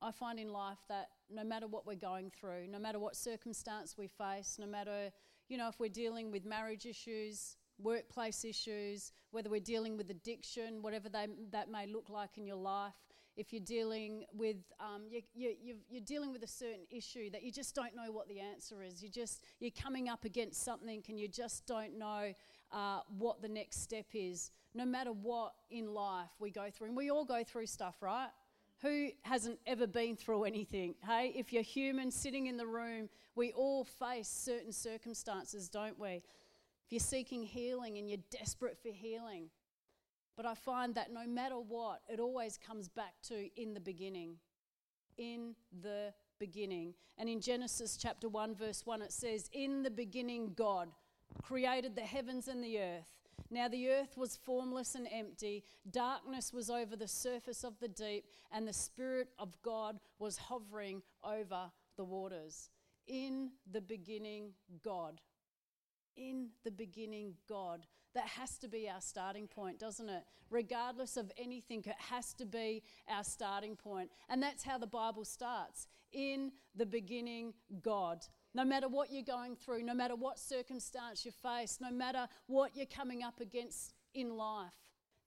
I 0.00 0.10
find 0.12 0.38
in 0.38 0.52
life 0.52 0.78
that 0.88 1.08
no 1.32 1.42
matter 1.42 1.66
what 1.66 1.84
we're 1.84 1.94
going 1.94 2.30
through, 2.30 2.68
no 2.70 2.78
matter 2.78 3.00
what 3.00 3.16
circumstance 3.16 3.96
we 3.98 4.06
face, 4.06 4.56
no 4.60 4.66
matter 4.66 5.10
you 5.48 5.58
know, 5.58 5.68
if 5.68 5.78
we're 5.78 5.88
dealing 5.88 6.30
with 6.30 6.44
marriage 6.44 6.86
issues, 6.86 7.56
workplace 7.78 8.44
issues, 8.44 9.12
whether 9.30 9.50
we're 9.50 9.60
dealing 9.60 9.96
with 9.96 10.10
addiction, 10.10 10.82
whatever 10.82 11.08
they, 11.08 11.26
that 11.50 11.70
may 11.70 11.86
look 11.86 12.08
like 12.08 12.38
in 12.38 12.46
your 12.46 12.56
life, 12.56 12.94
if 13.36 13.52
you're 13.52 13.62
dealing 13.62 14.24
with 14.34 14.56
um, 14.78 15.04
you, 15.10 15.22
you, 15.34 15.76
you're 15.88 16.04
dealing 16.04 16.32
with 16.32 16.42
a 16.42 16.48
certain 16.48 16.86
issue 16.90 17.30
that 17.30 17.42
you 17.42 17.50
just 17.50 17.74
don't 17.74 17.96
know 17.96 18.12
what 18.12 18.28
the 18.28 18.40
answer 18.40 18.82
is. 18.82 19.02
You 19.02 19.08
just 19.08 19.42
you're 19.58 19.70
coming 19.70 20.08
up 20.08 20.24
against 20.24 20.62
something 20.62 21.02
and 21.08 21.18
you 21.18 21.28
just 21.28 21.66
don't 21.66 21.98
know 21.98 22.34
uh, 22.72 23.00
what 23.16 23.40
the 23.40 23.48
next 23.48 23.82
step 23.82 24.06
is. 24.12 24.50
No 24.74 24.84
matter 24.84 25.12
what 25.12 25.54
in 25.70 25.94
life 25.94 26.30
we 26.38 26.50
go 26.50 26.68
through, 26.70 26.88
and 26.88 26.96
we 26.96 27.10
all 27.10 27.24
go 27.24 27.42
through 27.42 27.66
stuff, 27.66 27.96
right? 28.02 28.28
Who 28.82 29.10
hasn't 29.22 29.60
ever 29.64 29.86
been 29.86 30.16
through 30.16 30.44
anything? 30.44 30.96
Hey, 31.06 31.32
if 31.36 31.52
you're 31.52 31.62
human 31.62 32.10
sitting 32.10 32.46
in 32.48 32.56
the 32.56 32.66
room, 32.66 33.08
we 33.36 33.52
all 33.52 33.84
face 33.84 34.28
certain 34.28 34.72
circumstances, 34.72 35.68
don't 35.68 35.98
we? 35.98 36.22
If 36.84 36.90
you're 36.90 36.98
seeking 36.98 37.44
healing 37.44 37.98
and 37.98 38.08
you're 38.08 38.18
desperate 38.30 38.76
for 38.82 38.88
healing. 38.88 39.50
But 40.36 40.46
I 40.46 40.54
find 40.54 40.96
that 40.96 41.12
no 41.12 41.26
matter 41.28 41.54
what, 41.54 42.00
it 42.08 42.18
always 42.18 42.58
comes 42.58 42.88
back 42.88 43.14
to 43.28 43.48
in 43.54 43.72
the 43.72 43.80
beginning. 43.80 44.36
In 45.16 45.54
the 45.80 46.12
beginning. 46.40 46.94
And 47.18 47.28
in 47.28 47.40
Genesis 47.40 47.96
chapter 47.96 48.28
1, 48.28 48.56
verse 48.56 48.84
1, 48.84 49.00
it 49.02 49.12
says, 49.12 49.48
In 49.52 49.84
the 49.84 49.90
beginning, 49.90 50.54
God 50.56 50.88
created 51.40 51.94
the 51.94 52.02
heavens 52.02 52.48
and 52.48 52.64
the 52.64 52.80
earth. 52.80 53.21
Now 53.50 53.68
the 53.68 53.90
earth 53.90 54.16
was 54.16 54.36
formless 54.36 54.94
and 54.94 55.06
empty, 55.12 55.64
darkness 55.90 56.52
was 56.52 56.70
over 56.70 56.96
the 56.96 57.08
surface 57.08 57.64
of 57.64 57.78
the 57.80 57.88
deep, 57.88 58.24
and 58.50 58.66
the 58.66 58.72
Spirit 58.72 59.28
of 59.38 59.60
God 59.62 59.98
was 60.18 60.38
hovering 60.38 61.02
over 61.22 61.70
the 61.96 62.04
waters. 62.04 62.70
In 63.06 63.50
the 63.70 63.80
beginning, 63.80 64.52
God. 64.82 65.20
In 66.16 66.48
the 66.64 66.70
beginning, 66.70 67.34
God. 67.48 67.86
That 68.14 68.26
has 68.26 68.58
to 68.58 68.68
be 68.68 68.88
our 68.88 69.00
starting 69.00 69.48
point, 69.48 69.78
doesn't 69.78 70.08
it? 70.08 70.24
Regardless 70.50 71.16
of 71.16 71.32
anything, 71.38 71.82
it 71.86 71.94
has 72.10 72.34
to 72.34 72.44
be 72.44 72.82
our 73.08 73.24
starting 73.24 73.74
point. 73.74 74.10
And 74.28 74.42
that's 74.42 74.62
how 74.62 74.78
the 74.78 74.86
Bible 74.86 75.24
starts. 75.24 75.86
In 76.12 76.52
the 76.76 76.86
beginning, 76.86 77.54
God. 77.82 78.24
No 78.54 78.64
matter 78.64 78.88
what 78.88 79.10
you're 79.10 79.22
going 79.22 79.56
through, 79.56 79.82
no 79.82 79.94
matter 79.94 80.14
what 80.14 80.38
circumstance 80.38 81.24
you 81.24 81.32
face, 81.32 81.78
no 81.80 81.90
matter 81.90 82.28
what 82.46 82.76
you're 82.76 82.86
coming 82.86 83.22
up 83.22 83.40
against 83.40 83.94
in 84.14 84.36
life, 84.36 84.72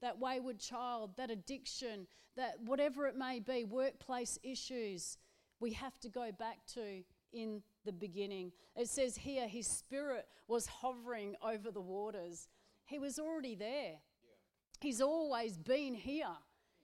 that 0.01 0.19
wayward 0.19 0.59
child, 0.59 1.11
that 1.17 1.31
addiction, 1.31 2.05
that 2.35 2.59
whatever 2.65 3.07
it 3.07 3.15
may 3.15 3.39
be, 3.39 3.63
workplace 3.63 4.37
issues, 4.43 5.17
we 5.59 5.71
have 5.71 5.99
to 6.01 6.09
go 6.09 6.31
back 6.31 6.57
to 6.73 7.03
in 7.33 7.63
the 7.83 7.91
beginning. 7.91 8.51
It 8.75 8.89
says 8.89 9.17
here, 9.17 9.47
his 9.47 9.67
spirit 9.67 10.27
was 10.47 10.67
hovering 10.67 11.35
over 11.41 11.71
the 11.71 11.81
waters. 11.81 12.47
He 12.85 12.99
was 12.99 13.17
already 13.17 13.55
there, 13.55 13.93
he's 14.79 15.01
always 15.01 15.57
been 15.57 15.95
here. 15.95 16.27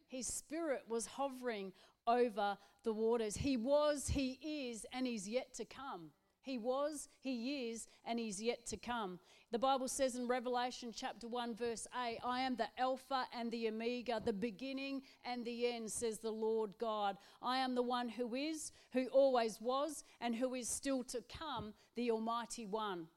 His 0.07 0.27
spirit 0.27 0.81
was 0.89 1.05
hovering 1.05 1.71
over 2.05 2.57
the 2.83 2.91
waters. 2.91 3.37
He 3.37 3.55
was, 3.55 4.09
he 4.09 4.69
is, 4.71 4.85
and 4.91 5.07
he's 5.07 5.25
yet 5.25 5.53
to 5.53 5.63
come. 5.63 6.09
He 6.41 6.57
was, 6.57 7.09
He 7.21 7.69
is, 7.69 7.87
and 8.05 8.19
He's 8.19 8.41
yet 8.41 8.65
to 8.67 8.77
come. 8.77 9.19
The 9.51 9.59
Bible 9.59 9.87
says 9.87 10.15
in 10.15 10.27
Revelation 10.27 10.91
chapter 10.95 11.27
1, 11.27 11.55
verse 11.55 11.87
8, 11.93 12.19
I 12.23 12.41
am 12.41 12.55
the 12.55 12.67
Alpha 12.77 13.25
and 13.37 13.51
the 13.51 13.67
Omega, 13.67 14.21
the 14.23 14.33
beginning 14.33 15.01
and 15.25 15.43
the 15.43 15.67
end, 15.67 15.91
says 15.91 16.19
the 16.19 16.31
Lord 16.31 16.71
God. 16.79 17.17
I 17.41 17.57
am 17.57 17.75
the 17.75 17.81
one 17.81 18.07
who 18.07 18.33
is, 18.33 18.71
who 18.93 19.07
always 19.07 19.59
was, 19.59 20.03
and 20.21 20.35
who 20.35 20.55
is 20.55 20.69
still 20.69 21.03
to 21.05 21.21
come, 21.37 21.73
the 21.95 22.11
Almighty 22.11 22.65
One. 22.65 23.07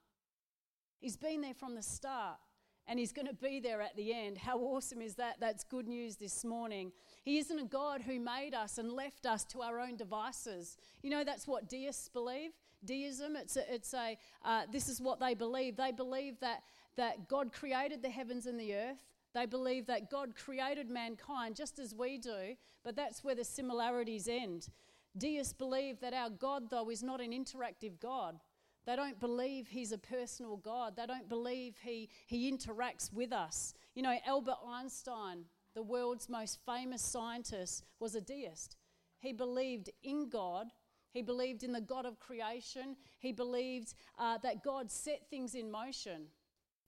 He's 0.99 1.17
been 1.17 1.41
there 1.41 1.55
from 1.55 1.75
the 1.75 1.83
start 1.83 2.39
and 2.87 2.99
he's 2.99 3.13
going 3.13 3.27
to 3.27 3.35
be 3.35 3.61
there 3.61 3.81
at 3.81 3.97
the 3.97 4.13
end. 4.13 4.39
How 4.39 4.59
awesome 4.59 5.01
is 5.01 5.15
that? 5.15 5.37
That's 5.41 5.65
good 5.65 5.89
news 5.89 6.17
this 6.17 6.45
morning. 6.45 6.93
He 7.23 7.39
isn't 7.39 7.59
a 7.59 7.65
God 7.65 8.03
who 8.03 8.21
made 8.21 8.55
us 8.55 8.79
and 8.79 8.93
left 8.93 9.25
us 9.25 9.45
to 9.47 9.63
our 9.63 9.81
own 9.81 9.97
devices. 9.97 10.77
You 11.03 11.11
know, 11.11 11.25
that's 11.25 11.47
what 11.47 11.69
deists 11.69 12.09
believe 12.09 12.51
deism. 12.87 13.37
It's 13.37 13.57
a, 13.57 13.75
it's 13.75 13.95
a 13.95 14.19
uh, 14.45 14.63
this 14.71 14.89
is 14.89 15.01
what 15.01 15.21
they 15.21 15.35
believe. 15.35 15.77
They 15.77 15.93
believe 15.93 16.39
that, 16.41 16.63
that 16.97 17.29
God 17.29 17.53
created 17.53 18.03
the 18.03 18.11
heavens 18.11 18.47
and 18.47 18.59
the 18.59 18.75
earth. 18.75 18.99
They 19.35 19.47
believe 19.47 19.87
that 19.87 20.11
God 20.11 20.37
created 20.37 20.89
mankind 20.89 21.57
just 21.57 21.79
as 21.81 21.95
we 21.95 22.19
do, 22.19 22.55
but 22.85 22.95
that's 22.95 23.25
where 23.25 23.35
the 23.35 23.45
similarities 23.45 24.29
end. 24.29 24.69
Deists 25.17 25.53
believe 25.53 26.01
that 26.01 26.15
our 26.15 26.31
God, 26.31 26.71
though, 26.71 26.91
is 26.91 27.03
not 27.03 27.21
an 27.21 27.33
interactive 27.33 28.01
God. 28.01 28.39
They 28.87 28.97
don't 28.97 29.19
believe 29.19 29.69
he's 29.69 29.93
a 29.93 29.99
personal 29.99 30.57
God. 30.57 30.95
They 30.97 31.07
don't 31.07 31.29
believe 31.29 31.77
he, 31.83 32.11
he 32.27 32.53
interacts 32.53 33.13
with 33.13 33.33
us. 33.33 33.75
You 33.95 34.03
know, 34.03 34.17
Albert 34.27 34.59
Einstein, 34.67 35.45
the 35.75 35.83
world's 35.83 36.29
most 36.29 36.59
famous 36.67 37.03
scientist, 37.03 37.85
was 37.99 38.15
a 38.15 38.21
deist. 38.21 38.77
He 39.21 39.33
believed 39.33 39.91
in 40.03 40.29
God, 40.29 40.67
he 41.15 41.23
believed 41.23 41.63
in 41.63 41.73
the 41.73 41.81
God 41.81 42.07
of 42.07 42.19
creation. 42.19 42.97
He 43.21 43.33
believed 43.33 43.95
uh, 44.19 44.39
that 44.39 44.65
God 44.65 44.91
set 44.91 45.31
things 45.31 45.55
in 45.55 45.71
motion, 45.71 46.27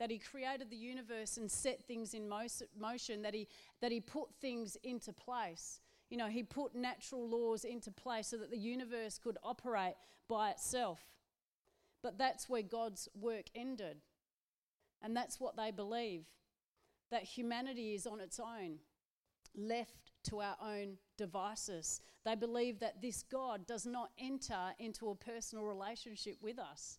that 0.00 0.10
He 0.10 0.18
created 0.18 0.68
the 0.68 0.76
universe 0.76 1.36
and 1.36 1.48
set 1.48 1.84
things 1.86 2.12
in 2.12 2.28
motion, 2.28 3.22
that 3.22 3.34
He, 3.34 3.46
that 3.80 3.92
he 3.92 4.00
put 4.00 4.34
things 4.40 4.76
into 4.82 5.12
place. 5.12 5.80
You 6.10 6.18
know, 6.18 6.26
He 6.26 6.42
put 6.42 6.74
natural 6.74 7.26
laws 7.26 7.64
into 7.64 7.92
place 7.92 8.26
so 8.26 8.36
that 8.38 8.50
the 8.50 8.58
universe 8.58 9.16
could 9.16 9.38
operate 9.44 9.94
by 10.28 10.50
itself. 10.50 10.98
But 12.02 12.18
that's 12.18 12.48
where 12.48 12.62
God's 12.62 13.08
work 13.18 13.46
ended. 13.54 13.98
And 15.02 15.16
that's 15.16 15.38
what 15.38 15.56
they 15.56 15.70
believe 15.70 16.24
that 17.12 17.22
humanity 17.22 17.94
is 17.94 18.08
on 18.08 18.18
its 18.18 18.40
own, 18.40 18.78
left 19.54 20.12
to 20.24 20.40
our 20.40 20.56
own 20.62 20.96
devices. 21.16 22.00
They 22.24 22.34
believe 22.34 22.80
that 22.80 23.00
this 23.00 23.22
God 23.22 23.66
does 23.66 23.86
not 23.86 24.10
enter 24.18 24.74
into 24.78 25.10
a 25.10 25.14
personal 25.14 25.64
relationship 25.64 26.36
with 26.42 26.58
us. 26.58 26.98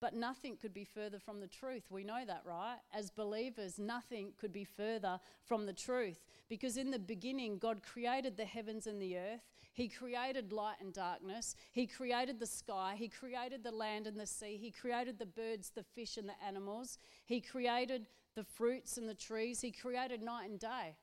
But 0.00 0.14
nothing 0.14 0.56
could 0.56 0.74
be 0.74 0.84
further 0.84 1.20
from 1.20 1.38
the 1.38 1.46
truth. 1.46 1.84
We 1.88 2.02
know 2.02 2.24
that, 2.26 2.42
right? 2.44 2.78
As 2.92 3.10
believers, 3.10 3.78
nothing 3.78 4.32
could 4.36 4.52
be 4.52 4.64
further 4.64 5.20
from 5.44 5.64
the 5.64 5.72
truth. 5.72 6.24
Because 6.48 6.76
in 6.76 6.90
the 6.90 6.98
beginning, 6.98 7.58
God 7.58 7.82
created 7.84 8.36
the 8.36 8.44
heavens 8.44 8.88
and 8.88 9.00
the 9.00 9.16
earth. 9.16 9.48
He 9.74 9.88
created 9.88 10.52
light 10.52 10.78
and 10.80 10.92
darkness. 10.92 11.54
He 11.70 11.86
created 11.86 12.40
the 12.40 12.48
sky. 12.48 12.96
He 12.98 13.08
created 13.08 13.62
the 13.62 13.70
land 13.70 14.08
and 14.08 14.18
the 14.18 14.26
sea. 14.26 14.58
He 14.60 14.72
created 14.72 15.20
the 15.20 15.26
birds, 15.26 15.70
the 15.70 15.84
fish, 15.84 16.16
and 16.16 16.28
the 16.28 16.44
animals. 16.44 16.98
He 17.24 17.40
created 17.40 18.08
the 18.34 18.42
fruits 18.42 18.98
and 18.98 19.08
the 19.08 19.14
trees. 19.14 19.60
He 19.60 19.70
created 19.70 20.20
night 20.20 20.50
and 20.50 20.58
day. 20.58 20.96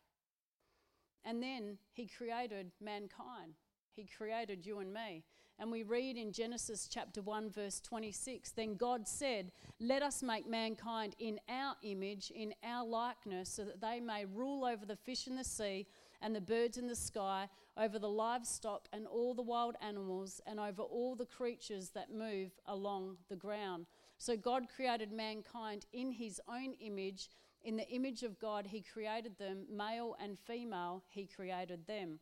And 1.25 1.41
then 1.41 1.77
he 1.91 2.07
created 2.07 2.71
mankind. 2.81 3.53
He 3.95 4.05
created 4.05 4.65
you 4.65 4.79
and 4.79 4.93
me. 4.93 5.23
And 5.61 5.69
we 5.71 5.83
read 5.83 6.15
in 6.15 6.31
Genesis 6.31 6.87
chapter 6.89 7.21
1, 7.21 7.49
verse 7.49 7.81
26 7.81 8.51
Then 8.51 8.75
God 8.75 9.07
said, 9.07 9.51
Let 9.81 10.01
us 10.01 10.23
make 10.23 10.47
mankind 10.49 11.15
in 11.19 11.37
our 11.49 11.75
image, 11.83 12.31
in 12.33 12.53
our 12.63 12.85
likeness, 12.85 13.49
so 13.49 13.65
that 13.65 13.81
they 13.81 13.99
may 13.99 14.23
rule 14.23 14.63
over 14.63 14.85
the 14.85 14.95
fish 14.95 15.27
in 15.27 15.35
the 15.35 15.43
sea 15.43 15.85
and 16.21 16.33
the 16.33 16.41
birds 16.41 16.77
in 16.77 16.87
the 16.87 16.95
sky, 16.95 17.49
over 17.77 17.99
the 17.99 18.09
livestock 18.09 18.87
and 18.93 19.05
all 19.05 19.33
the 19.33 19.41
wild 19.41 19.75
animals, 19.81 20.39
and 20.47 20.59
over 20.59 20.81
all 20.81 21.15
the 21.15 21.25
creatures 21.25 21.89
that 21.89 22.13
move 22.13 22.51
along 22.65 23.17
the 23.29 23.35
ground. 23.35 23.85
So 24.17 24.37
God 24.37 24.67
created 24.73 25.11
mankind 25.11 25.85
in 25.91 26.11
his 26.11 26.39
own 26.47 26.73
image. 26.79 27.29
In 27.63 27.75
the 27.75 27.87
image 27.89 28.23
of 28.23 28.39
God, 28.39 28.67
He 28.67 28.81
created 28.81 29.37
them, 29.37 29.65
male 29.71 30.15
and 30.21 30.37
female, 30.39 31.03
He 31.09 31.25
created 31.25 31.87
them. 31.87 32.19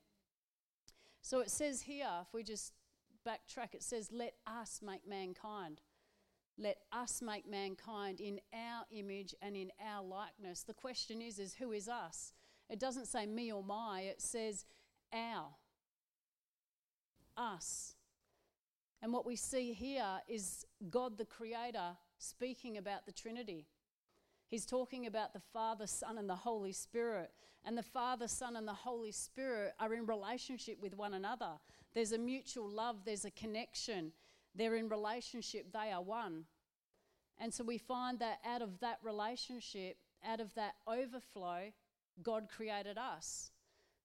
So 1.22 1.40
it 1.40 1.52
says 1.52 1.82
here, 1.82 2.10
if 2.22 2.34
we 2.34 2.44
just 2.44 2.74
backtrack, 3.26 3.74
it 3.74 3.84
says, 3.84 4.10
Let 4.12 4.34
us 4.46 4.82
make 4.84 5.08
mankind. 5.08 5.82
Let 6.58 6.78
us 6.92 7.22
make 7.22 7.48
mankind 7.48 8.20
in 8.20 8.40
our 8.52 8.86
image 8.92 9.36
and 9.42 9.56
in 9.56 9.72
our 9.86 10.04
likeness. 10.04 10.64
The 10.64 10.74
question 10.74 11.22
is, 11.22 11.38
is 11.38 11.54
who 11.54 11.72
is 11.72 11.88
us? 11.88 12.34
It 12.68 12.80
doesn't 12.80 13.06
say 13.06 13.28
me 13.28 13.52
or 13.52 13.64
my, 13.64 14.02
it 14.02 14.22
says 14.22 14.66
our. 15.14 15.50
Us. 17.38 17.94
And 19.04 19.14
what 19.14 19.26
we 19.26 19.36
see 19.36 19.74
here 19.74 20.22
is 20.28 20.66
God 20.90 21.18
the 21.18 21.26
Creator 21.26 21.98
speaking 22.18 22.78
about 22.78 23.06
the 23.06 23.12
Trinity. 23.12 23.68
He's 24.48 24.66
talking 24.66 25.06
about 25.06 25.34
the 25.34 25.42
Father, 25.54 25.88
Son, 25.88 26.18
and 26.18 26.30
the 26.30 26.36
Holy 26.36 26.72
Spirit. 26.72 27.32
And 27.66 27.78
the 27.78 27.84
Father, 27.84 28.28
Son, 28.28 28.56
and 28.56 28.68
the 28.68 28.74
Holy 28.74 29.12
Spirit 29.12 29.74
are 29.80 29.94
in 29.94 30.06
relationship 30.06 30.78
with 30.82 30.96
one 30.96 31.14
another. 31.14 31.54
There's 31.94 32.14
a 32.14 32.18
mutual 32.18 32.70
love, 32.70 32.98
there's 33.06 33.26
a 33.26 33.32
connection. 33.32 34.14
They're 34.56 34.76
in 34.76 34.90
relationship, 34.90 35.74
they 35.74 35.92
are 35.92 36.02
one. 36.02 36.46
And 37.38 37.54
so 37.54 37.64
we 37.64 37.78
find 37.78 38.20
that 38.20 38.40
out 38.46 38.62
of 38.62 38.80
that 38.80 39.00
relationship, 39.04 39.98
out 40.26 40.40
of 40.40 40.54
that 40.56 40.76
overflow, 40.88 41.72
God 42.24 42.48
created 42.50 42.98
us. 42.98 43.52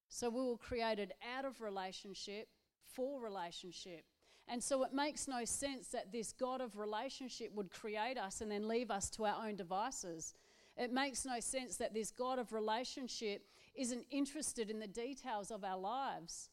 So 0.09 0.29
we 0.29 0.43
were 0.43 0.59
created 0.59 1.13
out 1.37 1.45
of 1.45 1.61
relationship 1.61 2.49
for 2.95 3.21
relationship. 3.21 4.05
And 4.49 4.63
so 4.63 4.83
it 4.83 4.93
makes 4.93 5.29
no 5.29 5.45
sense 5.45 5.89
that 5.89 6.13
this 6.13 6.33
God 6.33 6.61
of 6.61 6.77
relationship 6.77 7.53
would 7.55 7.71
create 7.71 8.19
us 8.19 8.41
and 8.41 8.51
then 8.51 8.69
leave 8.69 8.91
us 8.91 9.09
to 9.11 9.25
our 9.25 9.47
own 9.47 9.57
devices. 9.57 10.35
It 10.77 10.93
makes 10.93 11.25
no 11.25 11.41
sense 11.41 11.77
that 11.77 11.95
this 11.95 12.11
God 12.11 12.39
of 12.39 12.53
relationship 12.53 13.47
isn't 13.75 14.05
interested 14.11 14.71
in 14.71 14.79
the 14.79 14.87
details 14.87 15.51
of 15.51 15.65
our 15.65 15.79
lives. 15.79 16.51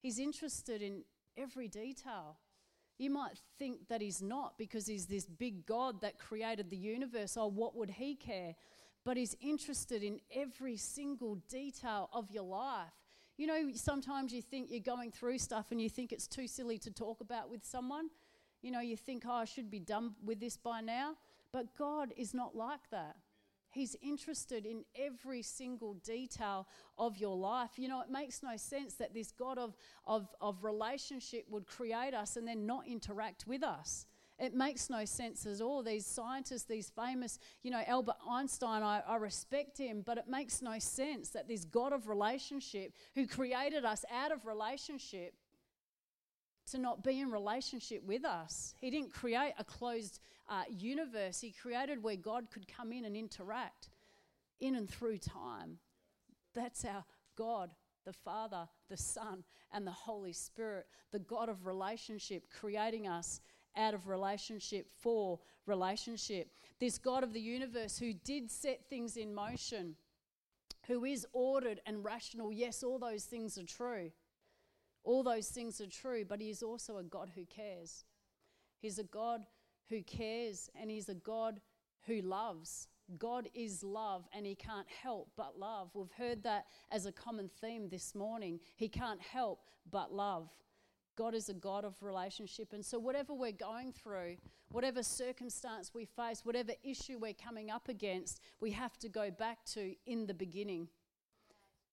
He's 0.00 0.18
interested 0.18 0.82
in 0.82 1.02
every 1.36 1.68
detail. 1.68 2.36
You 2.98 3.10
might 3.10 3.40
think 3.58 3.88
that 3.88 4.00
he's 4.00 4.22
not 4.22 4.56
because 4.56 4.86
he's 4.86 5.06
this 5.06 5.26
big 5.26 5.66
God 5.66 6.00
that 6.00 6.18
created 6.18 6.70
the 6.70 6.76
universe. 6.76 7.36
Oh, 7.36 7.48
what 7.48 7.76
would 7.76 7.90
he 7.90 8.14
care? 8.14 8.54
But 9.04 9.16
he's 9.16 9.36
interested 9.40 10.02
in 10.02 10.20
every 10.34 10.76
single 10.76 11.36
detail 11.48 12.08
of 12.12 12.30
your 12.30 12.44
life. 12.44 12.88
You 13.36 13.46
know, 13.46 13.70
sometimes 13.74 14.32
you 14.32 14.40
think 14.40 14.70
you're 14.70 14.80
going 14.80 15.10
through 15.10 15.38
stuff 15.38 15.66
and 15.70 15.80
you 15.80 15.90
think 15.90 16.12
it's 16.12 16.26
too 16.26 16.46
silly 16.46 16.78
to 16.78 16.90
talk 16.90 17.20
about 17.20 17.50
with 17.50 17.64
someone. 17.64 18.08
You 18.62 18.70
know, 18.70 18.80
you 18.80 18.96
think, 18.96 19.24
oh, 19.26 19.32
I 19.32 19.44
should 19.44 19.70
be 19.70 19.78
done 19.78 20.14
with 20.24 20.40
this 20.40 20.56
by 20.56 20.80
now. 20.80 21.16
But 21.52 21.76
God 21.76 22.12
is 22.16 22.34
not 22.34 22.56
like 22.56 22.90
that. 22.90 23.16
He's 23.70 23.94
interested 24.00 24.64
in 24.64 24.84
every 24.98 25.42
single 25.42 25.94
detail 25.94 26.66
of 26.96 27.18
your 27.18 27.36
life. 27.36 27.72
You 27.76 27.88
know, 27.88 28.00
it 28.00 28.10
makes 28.10 28.42
no 28.42 28.56
sense 28.56 28.94
that 28.94 29.12
this 29.12 29.32
God 29.32 29.58
of, 29.58 29.76
of, 30.06 30.28
of 30.40 30.64
relationship 30.64 31.44
would 31.50 31.66
create 31.66 32.14
us 32.14 32.36
and 32.36 32.48
then 32.48 32.64
not 32.64 32.88
interact 32.88 33.46
with 33.46 33.62
us. 33.62 34.06
It 34.38 34.54
makes 34.54 34.90
no 34.90 35.06
sense 35.06 35.46
at 35.46 35.62
all. 35.62 35.82
These 35.82 36.04
scientists, 36.04 36.64
these 36.64 36.90
famous, 36.90 37.38
you 37.62 37.70
know, 37.70 37.82
Albert 37.86 38.16
Einstein, 38.28 38.82
I, 38.82 39.02
I, 39.06 39.16
respect 39.16 39.78
him, 39.78 40.02
but 40.04 40.18
it 40.18 40.28
makes 40.28 40.60
no 40.60 40.78
sense 40.78 41.30
that 41.30 41.48
this 41.48 41.64
God 41.64 41.94
of 41.94 42.06
relationship, 42.06 42.92
who 43.14 43.26
created 43.26 43.86
us 43.86 44.04
out 44.12 44.32
of 44.32 44.44
relationship, 44.44 45.32
to 46.70 46.78
not 46.78 47.02
be 47.02 47.20
in 47.20 47.30
relationship 47.30 48.02
with 48.04 48.24
us. 48.24 48.74
He 48.80 48.90
didn't 48.90 49.12
create 49.12 49.52
a 49.58 49.64
closed 49.64 50.20
uh, 50.48 50.64
universe, 50.68 51.40
He 51.40 51.50
created 51.50 52.02
where 52.02 52.16
God 52.16 52.50
could 52.50 52.68
come 52.68 52.92
in 52.92 53.04
and 53.04 53.16
interact 53.16 53.88
in 54.60 54.74
and 54.76 54.88
through 54.88 55.18
time. 55.18 55.78
That's 56.54 56.84
our 56.84 57.04
God, 57.36 57.70
the 58.04 58.12
Father, 58.12 58.68
the 58.88 58.96
Son, 58.96 59.44
and 59.72 59.86
the 59.86 59.92
Holy 59.92 60.32
Spirit, 60.32 60.86
the 61.10 61.18
God 61.18 61.48
of 61.48 61.66
relationship, 61.66 62.44
creating 62.50 63.08
us 63.08 63.40
out 63.76 63.94
of 63.94 64.08
relationship 64.08 64.86
for 65.00 65.38
relationship. 65.66 66.50
This 66.80 66.98
God 66.98 67.22
of 67.22 67.32
the 67.32 67.40
universe 67.40 67.98
who 67.98 68.12
did 68.12 68.50
set 68.50 68.88
things 68.88 69.16
in 69.16 69.34
motion, 69.34 69.96
who 70.86 71.04
is 71.04 71.26
ordered 71.32 71.80
and 71.86 72.04
rational. 72.04 72.52
Yes, 72.52 72.82
all 72.82 72.98
those 72.98 73.24
things 73.24 73.58
are 73.58 73.64
true. 73.64 74.10
All 75.04 75.22
those 75.22 75.48
things 75.48 75.80
are 75.80 75.86
true, 75.86 76.24
but 76.24 76.40
He 76.40 76.50
is 76.50 76.62
also 76.62 76.98
a 76.98 77.04
God 77.04 77.30
who 77.34 77.44
cares. 77.44 78.04
He's 78.80 78.98
a 78.98 79.04
God 79.04 79.42
who 79.88 80.02
cares 80.02 80.68
and 80.80 80.90
He's 80.90 81.08
a 81.08 81.14
God 81.14 81.60
who 82.06 82.20
loves. 82.20 82.88
God 83.18 83.48
is 83.54 83.84
love 83.84 84.26
and 84.34 84.44
He 84.44 84.54
can't 84.54 84.88
help 85.02 85.30
but 85.36 85.58
love. 85.58 85.90
We've 85.94 86.10
heard 86.12 86.42
that 86.42 86.66
as 86.90 87.06
a 87.06 87.12
common 87.12 87.50
theme 87.60 87.88
this 87.88 88.14
morning. 88.14 88.60
He 88.74 88.88
can't 88.88 89.20
help 89.20 89.60
but 89.90 90.12
love. 90.12 90.50
God 91.16 91.34
is 91.34 91.48
a 91.48 91.54
God 91.54 91.84
of 91.84 92.02
relationship. 92.02 92.72
And 92.72 92.84
so, 92.84 92.98
whatever 92.98 93.32
we're 93.32 93.52
going 93.52 93.92
through, 93.92 94.36
whatever 94.70 95.02
circumstance 95.02 95.92
we 95.94 96.04
face, 96.04 96.42
whatever 96.44 96.72
issue 96.82 97.18
we're 97.18 97.32
coming 97.32 97.70
up 97.70 97.88
against, 97.88 98.40
we 98.60 98.70
have 98.72 98.98
to 98.98 99.08
go 99.08 99.30
back 99.30 99.64
to 99.72 99.94
in 100.06 100.26
the 100.26 100.34
beginning. 100.34 100.88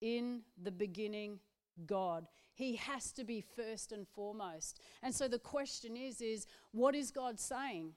In 0.02 0.42
the 0.62 0.72
beginning, 0.72 1.40
God. 1.86 2.28
He 2.54 2.76
has 2.76 3.12
to 3.14 3.24
be 3.24 3.42
first 3.42 3.92
and 3.92 4.08
foremost. 4.08 4.80
And 5.02 5.14
so 5.14 5.28
the 5.28 5.40
question 5.40 5.98
is 5.98 6.22
is 6.22 6.46
what 6.72 6.96
is 6.96 7.12
God 7.12 7.40
saying? 7.40 7.94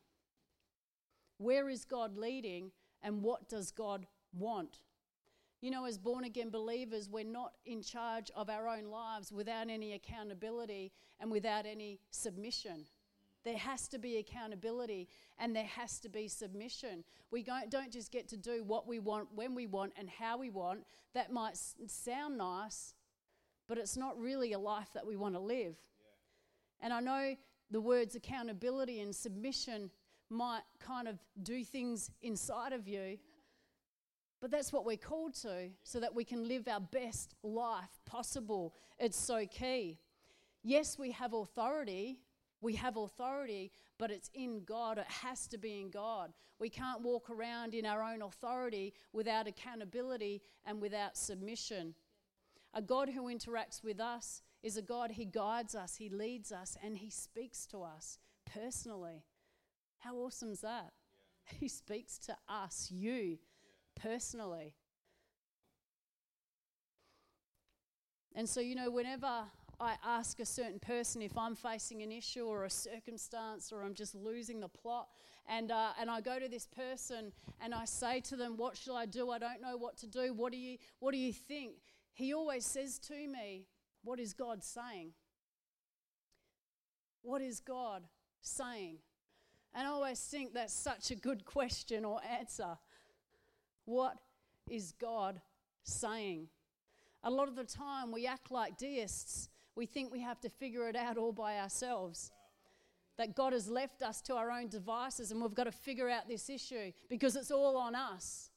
Where 1.39 1.69
is 1.69 1.85
God 1.85 2.17
leading 2.17 2.71
and 3.03 3.23
what 3.23 3.49
does 3.49 3.71
God 3.71 4.07
want? 4.33 4.79
You 5.67 5.73
know, 5.73 5.85
as 5.85 5.99
born 5.99 6.23
again 6.23 6.51
believers, 6.51 7.09
we're 7.11 7.25
not 7.25 7.55
in 7.65 7.83
charge 7.83 8.31
of 8.37 8.49
our 8.49 8.69
own 8.69 8.85
lives 8.85 9.33
without 9.33 9.69
any 9.69 9.95
accountability 9.95 10.93
and 11.19 11.29
without 11.29 11.67
any 11.67 11.99
submission. 12.13 12.85
There 13.45 13.57
has 13.57 13.89
to 13.89 13.99
be 13.99 14.19
accountability 14.19 15.09
and 15.41 15.57
there 15.57 15.65
has 15.65 15.99
to 16.03 16.09
be 16.09 16.29
submission. 16.29 17.03
We 17.33 17.43
don't 17.43 17.91
just 17.91 18.13
get 18.13 18.29
to 18.29 18.37
do 18.37 18.63
what 18.63 18.87
we 18.87 19.01
want, 19.01 19.27
when 19.35 19.57
we 19.57 19.67
want, 19.67 19.95
and 19.99 20.09
how 20.09 20.39
we 20.39 20.51
want. 20.51 20.85
That 21.15 21.33
might 21.33 21.59
sound 21.89 22.39
nice, 22.39 22.95
but 23.67 23.77
it's 23.77 23.97
not 23.97 24.17
really 24.21 24.53
a 24.53 24.61
life 24.61 24.91
that 24.95 25.05
we 25.05 25.17
want 25.17 25.35
to 25.35 25.41
live. 25.41 25.75
Yeah. 25.75 26.85
And 26.85 26.93
I 26.93 27.01
know 27.01 27.35
the 27.73 27.81
words 27.81 28.15
accountability 28.15 29.01
and 29.01 29.13
submission 29.13 29.91
might 30.31 30.63
kind 30.79 31.09
of 31.09 31.19
do 31.43 31.65
things 31.65 32.13
inside 32.23 32.73
of 32.73 32.87
you, 32.87 33.19
but 34.47 34.53
that's 34.53 34.73
what 34.73 34.87
we're 34.87 34.97
called 34.97 35.35
to 35.35 35.71
so 35.83 35.99
that 35.99 36.15
we 36.15 36.23
can 36.23 36.47
live 36.47 36.69
our 36.69 36.79
best 36.79 37.35
life 37.43 37.99
possible. 38.05 38.77
It's 38.97 39.19
so 39.19 39.45
key. 39.45 39.99
Yes, 40.63 40.97
we 40.97 41.11
have 41.11 41.33
authority. 41.33 42.21
We 42.61 42.75
have 42.77 42.97
authority, 42.97 43.73
but 43.99 44.13
it's 44.13 44.31
in 44.35 44.63
God. 44.65 44.99
It 44.99 45.09
has 45.09 45.49
to 45.49 45.59
be 45.59 45.81
in 45.81 45.91
God. 45.91 46.33
We 46.61 46.69
can't 46.69 47.03
walk 47.03 47.29
around 47.29 47.75
in 47.75 47.85
our 47.85 48.01
own 48.01 48.23
authority 48.23 48.95
without 49.13 49.49
accountability 49.49 50.43
and 50.65 50.81
without 50.81 51.17
submission. 51.17 51.97
A 52.73 52.81
God 52.81 53.09
who 53.09 53.25
interacts 53.25 53.83
with 53.83 53.99
us 53.99 54.43
is 54.63 54.77
a 54.77 54.83
God, 54.83 55.11
He 55.11 55.25
guides 55.25 55.75
us, 55.75 55.97
He 55.97 56.09
leads 56.09 56.53
us, 56.53 56.77
and 56.85 56.97
He 56.97 57.11
speaks 57.11 57.67
to 57.67 57.83
us 57.83 58.21
personally. 58.55 59.25
How 59.99 60.15
awesome 60.15 60.53
is 60.53 60.61
that? 60.61 60.93
Yeah. 61.51 61.59
He 61.59 61.67
speaks 61.67 62.17
to 62.19 62.37
us, 62.49 62.93
you. 62.93 63.39
Personally. 63.97 64.75
And 68.35 68.49
so, 68.49 68.61
you 68.61 68.75
know, 68.75 68.91
whenever 68.91 69.45
I 69.81 69.95
ask 70.05 70.41
a 70.41 70.47
certain 70.47 70.79
person 70.79 71.23
if 71.23 71.37
I'm 71.37 71.55
facing 71.55 72.03
an 72.03 72.13
issue 72.13 72.45
or 72.45 72.65
a 72.65 72.71
circumstance 72.71 73.73
or 73.73 73.83
I'm 73.83 73.95
just 73.95 74.15
losing 74.15 74.61
the 74.61 74.69
plot, 74.69 75.09
and, 75.49 75.71
uh, 75.71 75.91
and 76.01 76.11
I 76.11 76.21
go 76.21 76.39
to 76.39 76.49
this 76.49 76.67
person 76.67 77.33
and 77.61 77.75
I 77.75 77.85
say 77.85 78.21
to 78.21 78.37
them, 78.37 78.57
What 78.57 78.77
shall 78.77 78.97
I 78.97 79.07
do? 79.07 79.31
I 79.31 79.39
don't 79.39 79.61
know 79.63 79.77
what 79.77 79.97
to 79.99 80.07
do. 80.07 80.35
What 80.35 80.53
do 80.53 80.59
you, 80.59 80.79
what 80.99 81.13
do 81.13 81.19
you 81.19 81.33
think? 81.33 81.75
he 82.17 82.33
always 82.33 82.65
says 82.65 82.99
to 82.99 83.15
me, 83.29 83.67
What 84.03 84.19
is 84.19 84.33
God 84.33 84.65
saying? 84.65 85.13
What 87.23 87.43
is 87.43 87.61
God 87.61 88.05
saying? 88.41 88.99
And 89.75 89.87
I 89.87 89.91
always 89.91 90.19
think 90.19 90.55
that's 90.55 90.73
such 90.73 91.11
a 91.11 91.15
good 91.15 91.45
question 91.45 92.07
or 92.07 92.21
answer. 92.25 92.79
What 93.87 94.19
is 94.69 94.93
God 94.93 95.41
saying? 95.83 96.49
A 97.25 97.31
lot 97.31 97.49
of 97.49 97.57
the 97.57 97.65
time 97.65 98.13
we 98.13 98.27
act 98.27 98.51
like 98.51 98.77
deists. 98.77 99.49
We 99.75 99.87
think 99.87 100.13
we 100.13 100.21
have 100.21 100.41
to 100.41 100.49
figure 100.49 100.89
it 100.89 100.97
out 100.97 101.17
all 101.17 101.33
by 101.33 101.59
ourselves. 101.59 102.31
That 103.17 103.35
God 103.35 103.53
has 103.53 103.69
left 103.69 104.03
us 104.03 104.21
to 104.23 104.35
our 104.35 104.51
own 104.51 104.69
devices 104.69 105.31
and 105.33 105.41
we've 105.41 105.55
got 105.55 105.65
to 105.65 105.73
figure 105.73 106.09
out 106.09 106.29
this 106.29 106.51
issue 106.51 106.93
because 107.09 107.35
it's 107.35 107.51
all 107.51 107.77
on 107.77 107.95
us. 107.95 108.51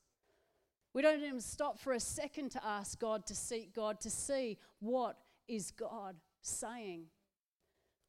We 0.94 1.02
don't 1.02 1.24
even 1.24 1.40
stop 1.40 1.80
for 1.80 1.94
a 1.94 2.00
second 2.00 2.50
to 2.52 2.66
ask 2.66 3.00
God, 3.00 3.26
to 3.28 3.36
seek 3.36 3.74
God, 3.74 4.02
to 4.02 4.10
see 4.10 4.58
what 4.80 5.18
is 5.48 5.72
God 5.72 6.16
saying. 6.42 7.06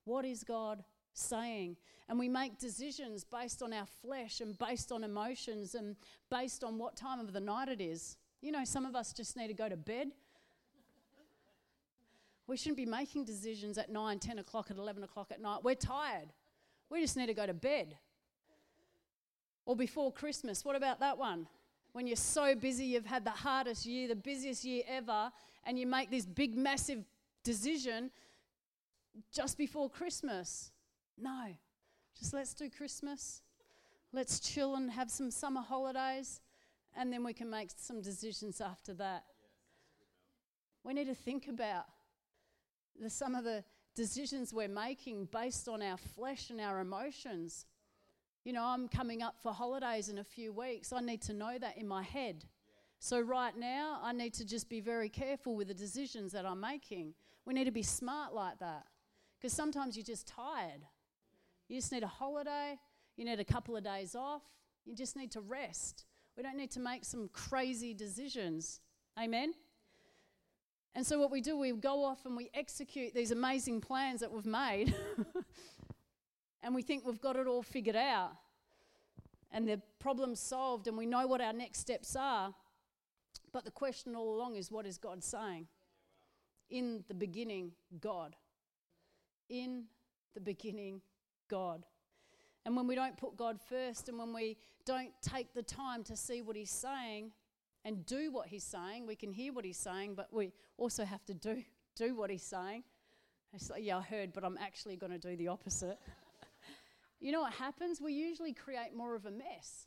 What 0.04 0.24
is 0.24 0.44
God 0.44 0.82
saying? 1.12 1.76
And 2.08 2.18
we 2.18 2.28
make 2.28 2.58
decisions 2.58 3.24
based 3.24 3.62
on 3.62 3.72
our 3.72 3.86
flesh 4.02 4.40
and 4.40 4.58
based 4.58 4.90
on 4.90 5.04
emotions 5.04 5.74
and 5.74 5.96
based 6.30 6.64
on 6.64 6.78
what 6.78 6.96
time 6.96 7.20
of 7.20 7.32
the 7.32 7.40
night 7.40 7.68
it 7.68 7.80
is. 7.80 8.16
You 8.40 8.52
know, 8.52 8.64
some 8.64 8.84
of 8.84 8.96
us 8.96 9.12
just 9.12 9.36
need 9.36 9.48
to 9.48 9.54
go 9.54 9.68
to 9.68 9.76
bed. 9.76 10.08
We 12.46 12.56
shouldn't 12.56 12.78
be 12.78 12.86
making 12.86 13.24
decisions 13.24 13.78
at 13.78 13.90
9, 13.90 14.18
10 14.18 14.38
o'clock, 14.40 14.70
at 14.70 14.76
11 14.76 15.04
o'clock 15.04 15.28
at 15.30 15.40
night. 15.40 15.62
We're 15.62 15.76
tired. 15.76 16.32
We 16.88 17.00
just 17.00 17.16
need 17.16 17.26
to 17.26 17.34
go 17.34 17.46
to 17.46 17.54
bed. 17.54 17.96
Or 19.66 19.76
before 19.76 20.12
Christmas. 20.12 20.64
What 20.64 20.74
about 20.74 20.98
that 20.98 21.16
one? 21.16 21.46
when 21.92 22.06
you're 22.06 22.16
so 22.16 22.54
busy, 22.54 22.84
you've 22.84 23.06
had 23.06 23.24
the 23.24 23.30
hardest 23.30 23.84
year, 23.86 24.08
the 24.08 24.16
busiest 24.16 24.64
year 24.64 24.82
ever, 24.88 25.30
and 25.64 25.78
you 25.78 25.86
make 25.86 26.10
this 26.10 26.24
big, 26.24 26.56
massive 26.56 27.04
decision 27.42 28.10
just 29.32 29.58
before 29.58 29.90
Christmas. 29.90 30.70
No, 31.20 31.54
just 32.18 32.32
let's 32.32 32.54
do 32.54 32.70
Christmas. 32.70 33.42
Let's 34.12 34.40
chill 34.40 34.74
and 34.74 34.90
have 34.90 35.10
some 35.10 35.30
summer 35.30 35.60
holidays, 35.60 36.40
and 36.96 37.12
then 37.12 37.22
we 37.22 37.32
can 37.32 37.50
make 37.50 37.70
some 37.76 38.00
decisions 38.00 38.60
after 38.60 38.94
that. 38.94 39.24
We 40.82 40.94
need 40.94 41.06
to 41.06 41.14
think 41.14 41.46
about 41.48 41.84
the, 42.98 43.10
some 43.10 43.34
of 43.34 43.44
the 43.44 43.62
decisions 43.94 44.54
we're 44.54 44.68
making 44.68 45.26
based 45.26 45.68
on 45.68 45.82
our 45.82 45.98
flesh 45.98 46.50
and 46.50 46.60
our 46.60 46.80
emotions. 46.80 47.66
You 48.44 48.54
know, 48.54 48.64
I'm 48.64 48.88
coming 48.88 49.22
up 49.22 49.36
for 49.42 49.52
holidays 49.52 50.08
in 50.08 50.18
a 50.18 50.24
few 50.24 50.52
weeks. 50.52 50.92
I 50.92 51.00
need 51.00 51.20
to 51.22 51.34
know 51.34 51.58
that 51.58 51.76
in 51.76 51.86
my 51.86 52.02
head. 52.02 52.46
So, 52.98 53.20
right 53.20 53.56
now, 53.56 53.98
I 54.02 54.12
need 54.12 54.34
to 54.34 54.44
just 54.44 54.68
be 54.68 54.80
very 54.80 55.08
careful 55.08 55.54
with 55.54 55.68
the 55.68 55.74
decisions 55.74 56.32
that 56.32 56.46
I'm 56.46 56.60
making. 56.60 57.14
We 57.44 57.54
need 57.54 57.64
to 57.64 57.70
be 57.70 57.82
smart 57.82 58.34
like 58.34 58.58
that 58.58 58.84
because 59.38 59.52
sometimes 59.52 59.96
you're 59.96 60.04
just 60.04 60.26
tired. 60.26 60.82
You 61.70 61.76
just 61.76 61.92
need 61.92 62.02
a 62.02 62.08
holiday, 62.08 62.78
you 63.16 63.24
need 63.24 63.38
a 63.38 63.44
couple 63.44 63.76
of 63.76 63.84
days 63.84 64.14
off, 64.14 64.42
you 64.84 64.94
just 64.94 65.16
need 65.16 65.30
to 65.30 65.40
rest. 65.40 66.04
We 66.36 66.42
don't 66.42 66.56
need 66.56 66.72
to 66.72 66.80
make 66.80 67.04
some 67.04 67.30
crazy 67.32 67.94
decisions. 67.94 68.80
Amen? 69.18 69.54
And 70.94 71.06
so, 71.06 71.20
what 71.20 71.30
we 71.30 71.40
do, 71.40 71.56
we 71.56 71.70
go 71.72 72.04
off 72.04 72.26
and 72.26 72.36
we 72.36 72.50
execute 72.54 73.14
these 73.14 73.30
amazing 73.30 73.80
plans 73.80 74.20
that 74.20 74.32
we've 74.32 74.46
made. 74.46 74.94
and 76.62 76.74
we 76.74 76.82
think 76.82 77.06
we've 77.06 77.20
got 77.20 77.36
it 77.36 77.46
all 77.46 77.62
figured 77.62 77.96
out 77.96 78.32
and 79.52 79.68
the 79.68 79.80
problem's 79.98 80.40
solved 80.40 80.86
and 80.86 80.96
we 80.96 81.06
know 81.06 81.26
what 81.26 81.40
our 81.40 81.52
next 81.52 81.78
steps 81.78 82.16
are. 82.16 82.54
But 83.52 83.64
the 83.64 83.70
question 83.70 84.14
all 84.14 84.34
along 84.34 84.56
is 84.56 84.70
what 84.70 84.86
is 84.86 84.98
God 84.98 85.24
saying? 85.24 85.66
In 86.70 87.04
the 87.08 87.14
beginning, 87.14 87.72
God. 88.00 88.36
In 89.48 89.84
the 90.34 90.40
beginning, 90.40 91.00
God. 91.50 91.84
And 92.64 92.76
when 92.76 92.86
we 92.86 92.94
don't 92.94 93.16
put 93.16 93.36
God 93.36 93.58
first 93.68 94.08
and 94.08 94.18
when 94.18 94.32
we 94.32 94.56
don't 94.86 95.12
take 95.20 95.52
the 95.52 95.62
time 95.62 96.04
to 96.04 96.16
see 96.16 96.40
what 96.40 96.56
He's 96.56 96.70
saying 96.70 97.32
and 97.84 98.06
do 98.06 98.30
what 98.30 98.46
He's 98.46 98.64
saying, 98.64 99.06
we 99.06 99.16
can 99.16 99.32
hear 99.32 99.52
what 99.52 99.64
He's 99.64 99.76
saying, 99.76 100.14
but 100.14 100.28
we 100.32 100.52
also 100.78 101.04
have 101.04 101.24
to 101.26 101.34
do, 101.34 101.62
do 101.96 102.14
what 102.14 102.30
He's 102.30 102.42
saying. 102.42 102.84
It's 103.52 103.68
like, 103.68 103.84
yeah, 103.84 103.98
I 103.98 104.02
heard, 104.02 104.32
but 104.32 104.44
I'm 104.44 104.56
actually 104.58 104.96
going 104.96 105.12
to 105.12 105.18
do 105.18 105.36
the 105.36 105.48
opposite 105.48 105.98
you 107.20 107.32
know 107.32 107.40
what 107.40 107.52
happens? 107.52 108.00
We 108.00 108.12
usually 108.12 108.52
create 108.52 108.94
more 108.96 109.14
of 109.14 109.26
a 109.26 109.30
mess. 109.30 109.86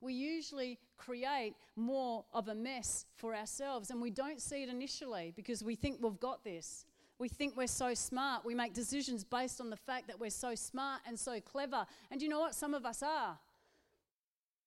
We 0.00 0.12
usually 0.12 0.78
create 0.98 1.54
more 1.74 2.24
of 2.32 2.48
a 2.48 2.54
mess 2.54 3.06
for 3.16 3.34
ourselves, 3.34 3.90
and 3.90 4.00
we 4.00 4.10
don't 4.10 4.40
see 4.40 4.62
it 4.62 4.68
initially 4.68 5.32
because 5.34 5.64
we 5.64 5.74
think 5.74 5.98
we've 6.00 6.20
got 6.20 6.44
this. 6.44 6.84
We 7.18 7.28
think 7.28 7.56
we're 7.56 7.66
so 7.66 7.94
smart. 7.94 8.44
We 8.44 8.54
make 8.54 8.74
decisions 8.74 9.24
based 9.24 9.60
on 9.60 9.70
the 9.70 9.76
fact 9.76 10.08
that 10.08 10.20
we're 10.20 10.30
so 10.30 10.54
smart 10.54 11.00
and 11.06 11.18
so 11.18 11.40
clever. 11.40 11.86
And 12.10 12.20
you 12.20 12.28
know 12.28 12.40
what? 12.40 12.54
Some 12.54 12.74
of 12.74 12.84
us 12.84 13.02
are, 13.02 13.38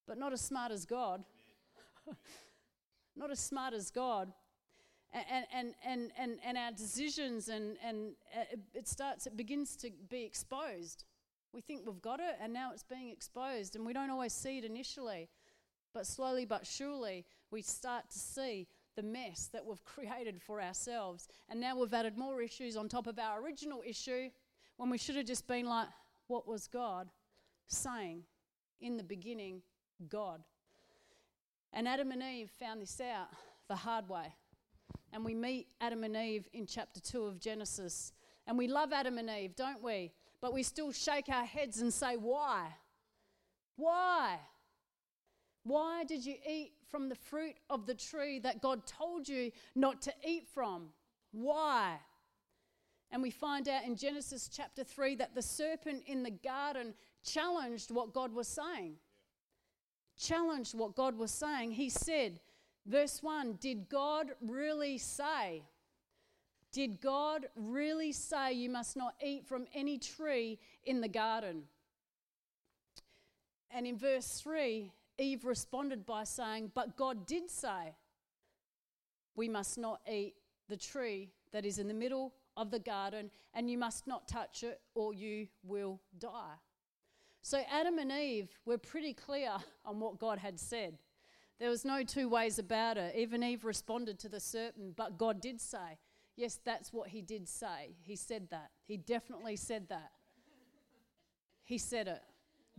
but 0.08 0.18
not 0.18 0.34
as 0.34 0.42
smart 0.42 0.72
as 0.72 0.86
God. 0.86 1.24
not 3.16 3.30
as 3.30 3.40
smart 3.40 3.74
as 3.74 3.92
God. 3.92 4.32
And, 5.12 5.46
and, 5.52 5.74
and, 5.84 6.12
and, 6.18 6.40
and 6.46 6.58
our 6.58 6.72
decisions, 6.72 7.50
and, 7.50 7.78
and 7.84 8.14
uh, 8.36 8.44
it 8.76 8.88
starts, 8.88 9.26
it 9.26 9.36
begins 9.36 9.76
to 9.78 9.90
be 10.08 10.24
exposed. 10.24 11.06
We 11.52 11.62
think 11.62 11.82
we've 11.86 12.02
got 12.02 12.20
it, 12.20 12.38
and 12.40 12.54
now 12.54 12.72
it's 12.74 12.84
being 12.84 13.10
exposed, 13.10 13.76
and 13.76 13.86
we 13.86 13.94
don't 13.94 14.12
always 14.12 14.34
see 14.34 14.60
it 14.60 14.66
initially. 14.66 15.30
But 15.94 16.06
slowly 16.06 16.46
but 16.46 16.68
surely, 16.68 17.26
we 17.50 17.64
start 17.64 18.10
to 18.12 18.20
see 18.20 18.68
the 18.96 19.04
mess 19.04 19.50
that 19.54 19.66
we've 19.66 19.84
created 19.86 20.42
for 20.42 20.62
ourselves. 20.62 21.28
And 21.50 21.60
now 21.60 21.78
we've 21.78 21.94
added 21.94 22.18
more 22.18 22.42
issues 22.42 22.76
on 22.76 22.88
top 22.88 23.08
of 23.08 23.20
our 23.20 23.42
original 23.42 23.82
issue 23.86 24.30
when 24.78 24.90
we 24.90 24.98
should 24.98 25.16
have 25.16 25.26
just 25.26 25.48
been 25.48 25.66
like, 25.66 25.88
what 26.28 26.48
was 26.48 26.68
God 26.68 27.10
saying 27.68 28.24
in 28.82 28.98
the 28.98 29.04
beginning? 29.04 29.62
God. 30.08 30.42
And 31.74 31.88
Adam 31.88 32.12
and 32.12 32.24
Eve 32.24 32.50
found 32.60 32.82
this 32.82 33.02
out 33.02 33.28
the 33.68 33.76
hard 33.76 34.10
way. 34.10 34.34
And 35.12 35.26
we 35.26 35.34
meet 35.34 35.68
Adam 35.82 36.04
and 36.04 36.16
Eve 36.16 36.48
in 36.54 36.66
chapter 36.66 37.00
2 37.00 37.24
of 37.24 37.40
Genesis. 37.40 38.14
And 38.48 38.58
we 38.58 38.68
love 38.68 38.94
Adam 38.94 39.18
and 39.18 39.30
Eve, 39.30 39.56
don't 39.56 39.84
we? 39.84 40.12
But 40.42 40.54
we 40.54 40.64
still 40.64 40.92
shake 40.92 41.30
our 41.30 41.46
heads 41.46 41.82
and 41.82 41.94
say, 41.94 42.16
why? 42.16 42.68
Why? 43.76 44.40
Why 45.64 46.04
did 46.04 46.26
you 46.26 46.36
eat 46.50 46.74
from 46.90 47.10
the 47.10 47.16
fruit 47.16 47.56
of 47.70 47.86
the 47.86 47.94
tree 47.94 48.40
that 48.40 48.62
God 48.62 48.86
told 48.86 49.28
you 49.28 49.52
not 49.76 50.02
to 50.04 50.14
eat 50.26 50.48
from? 50.54 50.90
Why? 51.32 51.98
And 53.12 53.22
we 53.22 53.32
find 53.32 53.68
out 53.68 53.84
in 53.86 53.96
Genesis 53.96 54.50
chapter 54.52 54.84
3 54.84 55.16
that 55.16 55.36
the 55.36 55.42
serpent 55.42 56.04
in 56.06 56.24
the 56.24 56.32
garden 56.32 56.94
challenged 57.24 57.92
what 57.92 58.14
God 58.14 58.34
was 58.34 58.48
saying. 58.48 58.96
Challenged 60.18 60.78
what 60.78 60.96
God 60.96 61.18
was 61.18 61.32
saying. 61.32 61.72
He 61.72 61.90
said, 61.90 62.40
verse 62.86 63.24
1 63.24 63.58
Did 63.60 63.90
God 63.90 64.32
really 64.42 64.98
say? 64.98 65.64
Did 66.72 67.02
God 67.02 67.48
really 67.56 68.12
say 68.12 68.54
you 68.54 68.70
must 68.70 68.96
not 68.96 69.16
eat 69.26 69.48
from 69.48 69.66
any 69.74 69.98
tree 69.98 70.60
in 70.84 71.02
the 71.02 71.08
garden? 71.08 71.64
And 73.72 73.88
in 73.88 73.98
verse 73.98 74.40
3, 74.42 74.92
Eve 75.20 75.46
responded 75.46 76.06
by 76.06 76.24
saying, 76.24 76.72
But 76.74 76.98
God 76.98 77.26
did 77.26 77.52
say, 77.52 77.96
We 79.36 79.50
must 79.50 79.78
not 79.78 80.02
eat 80.12 80.36
the 80.68 80.78
tree 80.78 81.30
that 81.52 81.66
is 81.66 81.80
in 81.80 81.88
the 81.88 81.94
middle 81.94 82.34
of 82.56 82.72
the 82.72 82.80
garden, 82.80 83.32
and 83.54 83.70
you 83.70 83.78
must 83.78 84.08
not 84.08 84.28
touch 84.28 84.64
it, 84.64 84.80
or 84.96 85.14
you 85.14 85.48
will 85.64 86.00
die. 86.18 86.56
So 87.42 87.62
Adam 87.72 87.98
and 87.98 88.12
Eve 88.12 88.50
were 88.66 88.78
pretty 88.78 89.14
clear 89.14 89.52
on 89.86 90.00
what 90.00 90.20
God 90.20 90.40
had 90.40 90.60
said. 90.60 90.98
There 91.60 91.70
was 91.70 91.84
no 91.84 92.04
two 92.04 92.30
ways 92.30 92.60
about 92.60 92.98
it. 92.98 93.16
Even 93.16 93.44
Eve 93.44 93.66
responded 93.66 94.20
to 94.20 94.30
the 94.30 94.40
serpent, 94.40 94.96
but 94.96 95.18
God 95.18 95.42
did 95.42 95.60
say, 95.60 95.98
Yes, 96.36 96.58
that's 96.64 96.94
what 96.94 97.10
he 97.10 97.22
did 97.22 97.50
say. 97.50 97.96
He 98.02 98.16
said 98.16 98.48
that. 98.52 98.70
He 98.86 98.96
definitely 98.96 99.58
said 99.58 99.90
that. 99.90 100.12
He 101.66 101.78
said 101.78 102.08
it. 102.08 102.22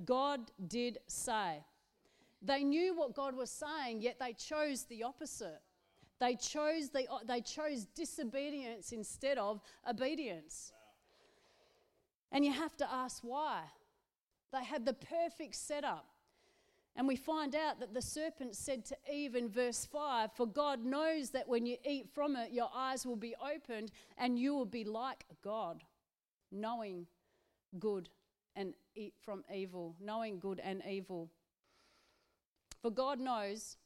God 0.03 0.51
did 0.67 0.99
say. 1.09 1.63
They 2.43 2.65
knew 2.65 2.97
what 2.97 3.15
God 3.15 3.37
was 3.37 3.51
saying, 3.51 4.01
yet 4.01 4.19
they 4.19 4.33
chose 4.33 4.85
the 4.85 5.03
opposite. 5.03 5.61
They 6.19 6.37
chose, 6.37 6.91
the, 6.91 7.07
they 7.27 7.41
chose 7.41 7.87
disobedience 7.95 8.93
instead 8.93 9.39
of 9.39 9.61
obedience. 9.89 10.73
And 12.33 12.45
you 12.45 12.53
have 12.53 12.77
to 12.79 12.93
ask 12.93 13.23
why. 13.23 13.63
They 14.53 14.65
had 14.65 14.85
the 14.85 14.93
perfect 14.93 15.55
setup. 15.55 16.07
And 16.97 17.07
we 17.07 17.17
find 17.17 17.55
out 17.55 17.81
that 17.81 17.95
the 17.95 18.03
serpent 18.03 18.57
said 18.57 18.85
to 18.87 18.97
Eve 19.11 19.37
in 19.37 19.49
verse 19.49 19.87
5 19.87 20.33
For 20.33 20.47
God 20.47 20.85
knows 20.85 21.31
that 21.31 21.49
when 21.49 21.65
you 21.65 21.77
eat 21.85 22.09
from 22.13 22.37
it, 22.37 22.53
your 22.53 22.69
eyes 22.75 23.07
will 23.07 23.17
be 23.17 23.35
opened 23.43 23.93
and 24.19 24.39
you 24.39 24.55
will 24.55 24.67
be 24.67 24.85
like 24.85 25.25
God, 25.43 25.83
knowing 26.51 27.07
good 27.79 28.09
and 28.57 28.75
from 29.23 29.45
evil, 29.55 29.95
knowing 30.01 30.41
good 30.41 30.61
and 30.63 30.83
evil. 30.89 31.31
For 32.83 32.91
God 32.91 33.21
knows 33.21 33.77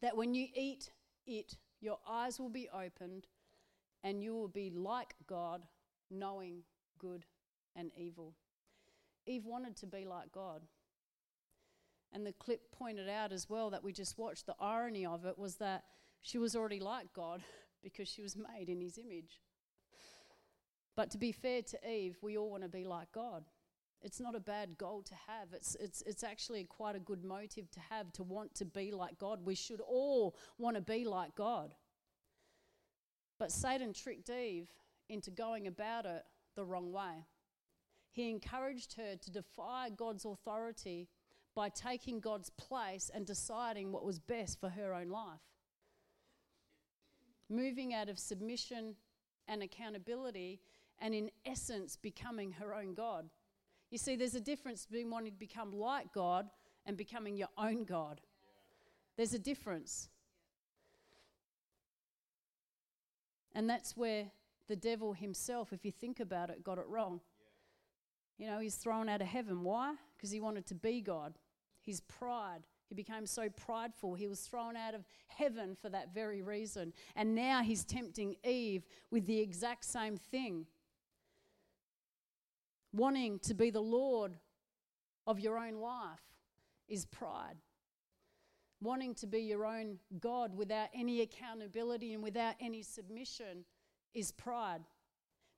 that 0.00 0.16
when 0.16 0.34
you 0.34 0.46
eat 0.54 0.90
it, 1.26 1.56
your 1.80 1.98
eyes 2.08 2.40
will 2.40 2.48
be 2.48 2.68
opened 2.72 3.26
and 4.02 4.22
you 4.22 4.34
will 4.34 4.48
be 4.48 4.70
like 4.70 5.14
God, 5.26 5.62
knowing 6.10 6.62
good 6.98 7.24
and 7.76 7.90
evil. 7.96 8.34
Eve 9.26 9.44
wanted 9.44 9.76
to 9.76 9.86
be 9.86 10.04
like 10.04 10.32
God. 10.32 10.62
And 12.12 12.24
the 12.24 12.32
clip 12.32 12.72
pointed 12.72 13.08
out 13.08 13.32
as 13.32 13.50
well 13.50 13.70
that 13.70 13.84
we 13.84 13.92
just 13.92 14.18
watched, 14.18 14.46
the 14.46 14.54
irony 14.58 15.04
of 15.04 15.26
it 15.26 15.38
was 15.38 15.56
that 15.56 15.84
she 16.22 16.38
was 16.38 16.56
already 16.56 16.80
like 16.80 17.12
God 17.12 17.42
because 17.82 18.08
she 18.08 18.22
was 18.22 18.36
made 18.36 18.68
in 18.68 18.80
his 18.80 18.98
image. 18.98 19.40
But 20.96 21.10
to 21.10 21.18
be 21.18 21.32
fair 21.32 21.62
to 21.62 21.88
Eve, 21.88 22.16
we 22.22 22.38
all 22.38 22.50
want 22.50 22.62
to 22.62 22.68
be 22.68 22.84
like 22.84 23.12
God. 23.12 23.44
It's 24.02 24.20
not 24.20 24.34
a 24.34 24.40
bad 24.40 24.78
goal 24.78 25.02
to 25.02 25.14
have. 25.26 25.48
It's, 25.52 25.76
it's, 25.80 26.02
it's 26.02 26.22
actually 26.22 26.64
quite 26.64 26.94
a 26.94 27.00
good 27.00 27.24
motive 27.24 27.70
to 27.72 27.80
have 27.90 28.12
to 28.12 28.22
want 28.22 28.54
to 28.56 28.64
be 28.64 28.92
like 28.92 29.18
God. 29.18 29.40
We 29.44 29.54
should 29.54 29.80
all 29.80 30.36
want 30.56 30.76
to 30.76 30.82
be 30.82 31.04
like 31.04 31.34
God. 31.34 31.74
But 33.38 33.52
Satan 33.52 33.92
tricked 33.92 34.30
Eve 34.30 34.68
into 35.08 35.30
going 35.30 35.66
about 35.66 36.06
it 36.06 36.24
the 36.54 36.64
wrong 36.64 36.92
way. 36.92 37.26
He 38.12 38.30
encouraged 38.30 38.94
her 38.94 39.16
to 39.16 39.30
defy 39.30 39.90
God's 39.90 40.24
authority 40.24 41.08
by 41.54 41.68
taking 41.68 42.20
God's 42.20 42.50
place 42.50 43.10
and 43.12 43.26
deciding 43.26 43.90
what 43.90 44.04
was 44.04 44.18
best 44.18 44.60
for 44.60 44.68
her 44.68 44.94
own 44.94 45.08
life. 45.08 45.40
Moving 47.48 47.94
out 47.94 48.08
of 48.08 48.18
submission 48.18 48.94
and 49.46 49.62
accountability, 49.62 50.60
and 50.98 51.14
in 51.14 51.30
essence, 51.46 51.96
becoming 51.96 52.52
her 52.52 52.74
own 52.74 52.94
God. 52.94 53.30
You 53.90 53.98
see, 53.98 54.16
there's 54.16 54.34
a 54.34 54.40
difference 54.40 54.84
between 54.84 55.10
wanting 55.10 55.32
to 55.32 55.38
become 55.38 55.72
like 55.72 56.12
God 56.12 56.48
and 56.84 56.96
becoming 56.96 57.36
your 57.36 57.48
own 57.56 57.84
God. 57.84 58.20
There's 59.16 59.34
a 59.34 59.38
difference. 59.38 60.08
And 63.54 63.68
that's 63.68 63.96
where 63.96 64.26
the 64.68 64.76
devil 64.76 65.14
himself, 65.14 65.72
if 65.72 65.84
you 65.84 65.90
think 65.90 66.20
about 66.20 66.50
it, 66.50 66.62
got 66.62 66.78
it 66.78 66.86
wrong. 66.86 67.20
You 68.36 68.46
know, 68.46 68.58
he's 68.58 68.76
thrown 68.76 69.08
out 69.08 69.20
of 69.20 69.26
heaven. 69.26 69.64
Why? 69.64 69.94
Because 70.16 70.30
he 70.30 70.40
wanted 70.40 70.66
to 70.66 70.74
be 70.74 71.00
God. 71.00 71.34
His 71.82 72.00
pride. 72.00 72.60
He 72.88 72.94
became 72.94 73.26
so 73.26 73.48
prideful. 73.48 74.14
He 74.14 74.28
was 74.28 74.40
thrown 74.40 74.76
out 74.76 74.94
of 74.94 75.04
heaven 75.26 75.76
for 75.80 75.88
that 75.90 76.14
very 76.14 76.42
reason. 76.42 76.92
And 77.16 77.34
now 77.34 77.62
he's 77.62 77.84
tempting 77.84 78.36
Eve 78.44 78.86
with 79.10 79.26
the 79.26 79.40
exact 79.40 79.84
same 79.84 80.16
thing 80.16 80.66
wanting 82.98 83.38
to 83.40 83.54
be 83.54 83.70
the 83.70 83.80
Lord 83.80 84.36
of 85.26 85.40
your 85.40 85.58
own 85.58 85.76
life 85.76 86.20
is 86.88 87.06
pride. 87.06 87.56
Wanting 88.80 89.14
to 89.16 89.26
be 89.26 89.40
your 89.40 89.64
own 89.64 89.98
God 90.20 90.56
without 90.56 90.88
any 90.94 91.20
accountability 91.20 92.14
and 92.14 92.22
without 92.22 92.54
any 92.60 92.82
submission 92.82 93.64
is 94.14 94.32
pride. 94.32 94.82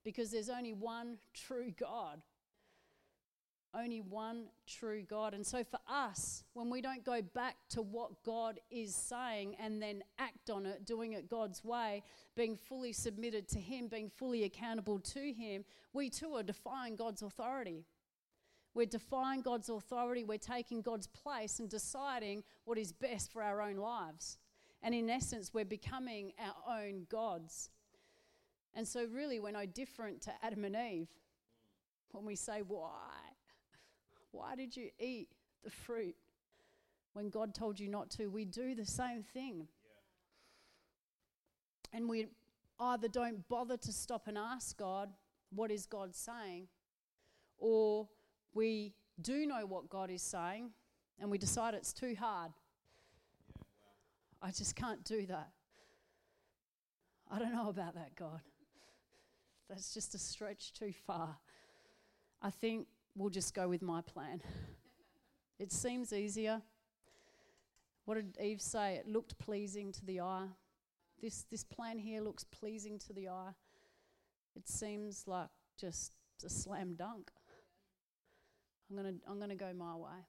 Because 0.04 0.30
there's 0.30 0.48
only 0.48 0.72
one 0.72 1.18
true 1.34 1.72
God 1.78 2.22
only 3.74 4.00
one 4.00 4.46
true 4.66 5.02
God. 5.08 5.34
And 5.34 5.46
so, 5.46 5.62
for 5.64 5.78
us, 5.88 6.44
when 6.54 6.70
we 6.70 6.80
don't 6.80 7.04
go 7.04 7.22
back 7.22 7.56
to 7.70 7.82
what 7.82 8.22
God 8.24 8.58
is 8.70 8.94
saying 8.94 9.56
and 9.60 9.80
then 9.80 10.02
act 10.18 10.50
on 10.50 10.66
it, 10.66 10.84
doing 10.84 11.12
it 11.12 11.28
God's 11.28 11.64
way, 11.64 12.02
being 12.36 12.56
fully 12.56 12.92
submitted 12.92 13.48
to 13.48 13.58
Him, 13.58 13.88
being 13.88 14.10
fully 14.10 14.44
accountable 14.44 14.98
to 14.98 15.32
Him, 15.32 15.64
we 15.92 16.10
too 16.10 16.34
are 16.34 16.42
defying 16.42 16.96
God's 16.96 17.22
authority. 17.22 17.84
We're 18.74 18.86
defying 18.86 19.42
God's 19.42 19.68
authority, 19.68 20.24
we're 20.24 20.38
taking 20.38 20.80
God's 20.80 21.08
place 21.08 21.58
and 21.58 21.68
deciding 21.68 22.44
what 22.64 22.78
is 22.78 22.92
best 22.92 23.32
for 23.32 23.42
our 23.42 23.60
own 23.60 23.76
lives. 23.76 24.38
And 24.82 24.94
in 24.94 25.10
essence, 25.10 25.52
we're 25.52 25.64
becoming 25.64 26.32
our 26.38 26.78
own 26.78 27.06
gods. 27.10 27.70
And 28.74 28.86
so, 28.86 29.06
really, 29.12 29.40
we're 29.40 29.50
no 29.50 29.66
different 29.66 30.22
to 30.22 30.32
Adam 30.42 30.64
and 30.64 30.76
Eve 30.76 31.08
when 32.12 32.24
we 32.24 32.36
say, 32.36 32.62
Why? 32.66 33.29
Why 34.32 34.54
did 34.56 34.76
you 34.76 34.90
eat 34.98 35.28
the 35.64 35.70
fruit 35.70 36.14
when 37.12 37.30
God 37.30 37.54
told 37.54 37.78
you 37.80 37.88
not 37.88 38.10
to? 38.12 38.26
We 38.26 38.44
do 38.44 38.74
the 38.74 38.86
same 38.86 39.22
thing. 39.22 39.68
Yeah. 41.92 41.98
And 41.98 42.08
we 42.08 42.28
either 42.78 43.08
don't 43.08 43.46
bother 43.48 43.76
to 43.76 43.92
stop 43.92 44.26
and 44.26 44.38
ask 44.38 44.76
God, 44.76 45.10
what 45.50 45.70
is 45.70 45.86
God 45.86 46.14
saying? 46.14 46.68
Or 47.58 48.08
we 48.54 48.94
do 49.20 49.46
know 49.46 49.66
what 49.66 49.88
God 49.88 50.10
is 50.10 50.22
saying 50.22 50.70
and 51.20 51.30
we 51.30 51.38
decide 51.38 51.74
it's 51.74 51.92
too 51.92 52.16
hard. 52.18 52.52
Yeah, 53.48 53.62
wow. 53.62 54.48
I 54.48 54.50
just 54.50 54.74
can't 54.74 55.04
do 55.04 55.26
that. 55.26 55.50
I 57.30 57.38
don't 57.38 57.52
know 57.52 57.68
about 57.68 57.94
that, 57.94 58.16
God. 58.16 58.40
That's 59.68 59.94
just 59.94 60.14
a 60.14 60.18
stretch 60.18 60.72
too 60.72 60.92
far. 61.06 61.36
I 62.42 62.50
think 62.50 62.86
we'll 63.14 63.30
just 63.30 63.54
go 63.54 63.68
with 63.68 63.82
my 63.82 64.00
plan. 64.00 64.40
it 65.58 65.72
seems 65.72 66.12
easier. 66.12 66.62
What 68.04 68.14
did 68.14 68.36
Eve 68.42 68.60
say? 68.60 68.94
It 68.94 69.06
looked 69.06 69.38
pleasing 69.38 69.92
to 69.92 70.04
the 70.04 70.20
eye. 70.20 70.48
This, 71.20 71.44
this 71.50 71.64
plan 71.64 71.98
here 71.98 72.22
looks 72.22 72.44
pleasing 72.44 72.98
to 73.00 73.12
the 73.12 73.28
eye. 73.28 73.52
It 74.56 74.68
seems 74.68 75.24
like 75.26 75.48
just 75.78 76.12
a 76.44 76.48
slam 76.48 76.94
dunk. 76.94 77.30
I'm 78.90 78.96
going 78.96 79.14
to 79.14 79.30
I'm 79.30 79.38
going 79.38 79.50
to 79.50 79.54
go 79.54 79.72
my 79.72 79.94
way. 79.94 80.26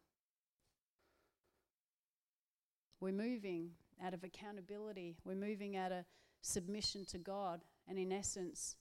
We're 3.00 3.12
moving 3.12 3.72
out 4.04 4.14
of 4.14 4.24
accountability. 4.24 5.16
We're 5.24 5.36
moving 5.36 5.76
out 5.76 5.92
of 5.92 6.06
submission 6.42 7.06
to 7.06 7.18
God 7.18 7.62
and, 7.88 7.98
in 7.98 8.12
essence, 8.12 8.76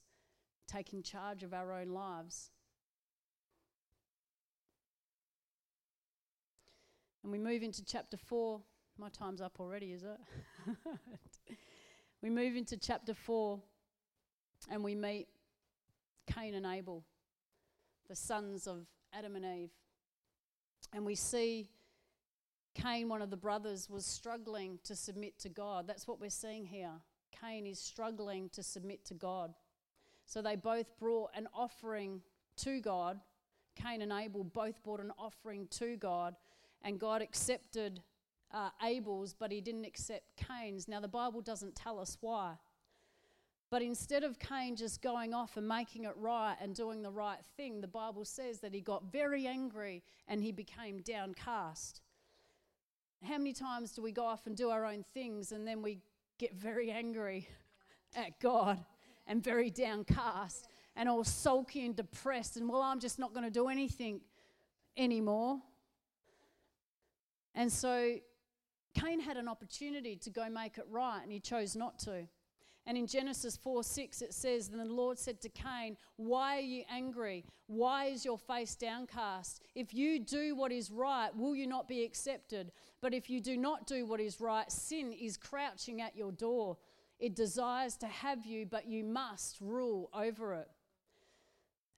taking 0.67 1.01
charge 1.01 1.41
of 1.41 1.53
our 1.53 1.73
own 1.73 1.89
lives. 1.89 2.51
And 7.23 7.31
we 7.31 7.37
move 7.37 7.63
into 7.63 7.83
chapter 7.85 8.17
4. 8.17 8.59
My 8.97 9.09
time's 9.09 9.41
up 9.41 9.59
already, 9.59 9.93
is 9.93 10.03
it? 10.03 10.19
we 12.21 12.29
move 12.29 12.55
into 12.55 12.77
chapter 12.77 13.13
4 13.13 13.59
and 14.69 14.83
we 14.83 14.95
meet 14.95 15.27
Cain 16.27 16.53
and 16.53 16.65
Abel, 16.65 17.03
the 18.07 18.15
sons 18.15 18.67
of 18.67 18.85
Adam 19.13 19.35
and 19.35 19.45
Eve. 19.45 19.71
And 20.93 21.05
we 21.05 21.15
see 21.15 21.69
Cain, 22.73 23.09
one 23.09 23.21
of 23.21 23.29
the 23.29 23.37
brothers, 23.37 23.89
was 23.89 24.05
struggling 24.05 24.79
to 24.83 24.95
submit 24.95 25.39
to 25.39 25.49
God. 25.49 25.87
That's 25.87 26.07
what 26.07 26.19
we're 26.19 26.29
seeing 26.29 26.65
here. 26.65 26.91
Cain 27.39 27.65
is 27.65 27.79
struggling 27.79 28.49
to 28.49 28.63
submit 28.63 29.05
to 29.05 29.13
God. 29.13 29.53
So 30.25 30.41
they 30.41 30.55
both 30.55 30.97
brought 30.99 31.31
an 31.35 31.47
offering 31.53 32.21
to 32.57 32.79
God. 32.79 33.19
Cain 33.75 34.01
and 34.01 34.11
Abel 34.11 34.43
both 34.43 34.81
brought 34.83 34.99
an 34.99 35.11
offering 35.17 35.67
to 35.71 35.95
God, 35.97 36.35
and 36.83 36.99
God 36.99 37.21
accepted 37.21 38.01
uh, 38.53 38.69
Abel's, 38.83 39.33
but 39.33 39.51
he 39.51 39.61
didn't 39.61 39.85
accept 39.85 40.23
Cain's. 40.35 40.87
Now, 40.87 40.99
the 40.99 41.07
Bible 41.07 41.41
doesn't 41.41 41.75
tell 41.75 41.99
us 41.99 42.17
why. 42.21 42.55
But 43.69 43.81
instead 43.81 44.25
of 44.25 44.37
Cain 44.37 44.75
just 44.75 45.01
going 45.01 45.33
off 45.33 45.55
and 45.55 45.65
making 45.65 46.03
it 46.03 46.13
right 46.17 46.57
and 46.59 46.75
doing 46.75 47.01
the 47.01 47.11
right 47.11 47.39
thing, 47.55 47.79
the 47.79 47.87
Bible 47.87 48.25
says 48.25 48.59
that 48.59 48.73
he 48.73 48.81
got 48.81 49.11
very 49.11 49.47
angry 49.47 50.03
and 50.27 50.43
he 50.43 50.51
became 50.51 50.99
downcast. 50.99 52.01
How 53.23 53.37
many 53.37 53.53
times 53.53 53.93
do 53.93 54.01
we 54.01 54.11
go 54.11 54.25
off 54.25 54.45
and 54.45 54.57
do 54.57 54.69
our 54.71 54.85
own 54.85 55.05
things 55.13 55.53
and 55.53 55.65
then 55.65 55.81
we 55.81 55.99
get 56.37 56.53
very 56.53 56.91
angry 56.91 57.47
at 58.15 58.37
God 58.41 58.83
and 59.25 59.41
very 59.41 59.69
downcast 59.69 60.67
and 60.97 61.07
all 61.07 61.23
sulky 61.23 61.85
and 61.85 61.95
depressed 61.95 62.57
and, 62.57 62.67
well, 62.67 62.81
I'm 62.81 62.99
just 62.99 63.19
not 63.19 63.33
going 63.33 63.45
to 63.45 63.51
do 63.51 63.69
anything 63.69 64.19
anymore? 64.97 65.61
And 67.55 67.71
so 67.71 68.15
Cain 68.93 69.19
had 69.19 69.37
an 69.37 69.47
opportunity 69.47 70.15
to 70.17 70.29
go 70.29 70.49
make 70.49 70.77
it 70.77 70.85
right 70.89 71.21
and 71.21 71.31
he 71.31 71.39
chose 71.39 71.75
not 71.75 71.99
to. 71.99 72.27
And 72.87 72.97
in 72.97 73.05
Genesis 73.05 73.57
4 73.57 73.83
6, 73.83 74.21
it 74.23 74.33
says, 74.33 74.67
Then 74.67 74.79
the 74.79 74.93
Lord 74.93 75.19
said 75.19 75.39
to 75.41 75.49
Cain, 75.49 75.97
Why 76.15 76.57
are 76.57 76.61
you 76.61 76.83
angry? 76.89 77.45
Why 77.67 78.05
is 78.05 78.25
your 78.25 78.39
face 78.39 78.75
downcast? 78.75 79.61
If 79.75 79.93
you 79.93 80.19
do 80.19 80.55
what 80.55 80.71
is 80.71 80.89
right, 80.89 81.29
will 81.35 81.55
you 81.55 81.67
not 81.67 81.87
be 81.87 82.03
accepted? 82.03 82.71
But 82.99 83.13
if 83.13 83.29
you 83.29 83.39
do 83.39 83.55
not 83.55 83.85
do 83.85 84.05
what 84.05 84.19
is 84.19 84.41
right, 84.41 84.69
sin 84.71 85.13
is 85.13 85.37
crouching 85.37 86.01
at 86.01 86.15
your 86.15 86.31
door. 86.31 86.77
It 87.19 87.35
desires 87.35 87.97
to 87.97 88.07
have 88.07 88.45
you, 88.47 88.65
but 88.65 88.87
you 88.87 89.03
must 89.03 89.57
rule 89.61 90.09
over 90.11 90.55
it. 90.55 90.67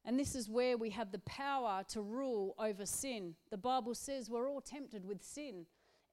And 0.06 0.20
this 0.20 0.36
is 0.36 0.50
where 0.50 0.78
we 0.78 0.90
have 0.90 1.12
the 1.12 1.20
power 1.20 1.84
to 1.90 2.02
rule 2.02 2.56
over 2.60 2.86
sin. 2.86 3.36
The 3.52 3.58
Bible 3.58 3.96
says 3.96 4.30
we're 4.30 4.50
all 4.50 4.62
tempted 4.62 5.06
with 5.06 5.24
sin. 5.24 5.66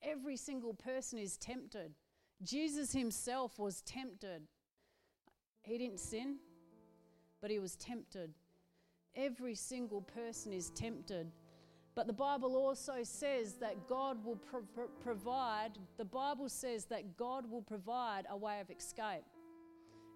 Every 0.03 0.37
single 0.37 0.74
person 0.74 1.18
is 1.18 1.37
tempted. 1.37 1.92
Jesus 2.42 2.92
himself 2.92 3.59
was 3.59 3.83
tempted. 3.83 4.42
He 5.62 5.76
didn't 5.76 6.00
sin, 6.00 6.37
but 7.42 7.50
he 7.50 7.59
was 7.59 7.76
tempted. 7.76 8.33
Every 9.16 9.55
single 9.55 10.03
person 10.03 10.53
is 10.53 10.70
tempted. 10.70 11.31
But 11.94 12.07
the 12.07 12.12
Bible 12.12 12.57
also 12.57 13.03
says 13.03 13.55
that 13.55 13.88
God 13.88 14.24
will 14.24 14.37
pro- 14.37 14.88
provide, 15.03 15.72
the 15.98 16.05
Bible 16.05 16.48
says 16.48 16.85
that 16.87 17.16
God 17.16 17.50
will 17.50 17.62
provide 17.62 18.24
a 18.31 18.37
way 18.37 18.61
of 18.61 18.70
escape. 18.70 19.24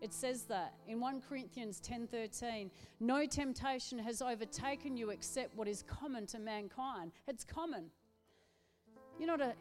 It 0.05 0.13
says 0.13 0.43
that 0.49 0.75
in 0.87 1.01
1 1.01 1.23
Corinthians 1.23 1.81
10:13, 1.81 2.71
no 3.01 3.25
temptation 3.25 3.99
has 3.99 4.21
overtaken 4.21 4.99
you 4.99 5.09
except 5.09 5.57
what 5.57 5.67
is 5.67 5.83
common 5.83 6.27
to 6.27 6.39
mankind. 6.39 7.11
It's 7.27 7.43
common. 7.43 7.91
You're 9.19 9.35
not 9.35 9.41
a, 9.41 9.55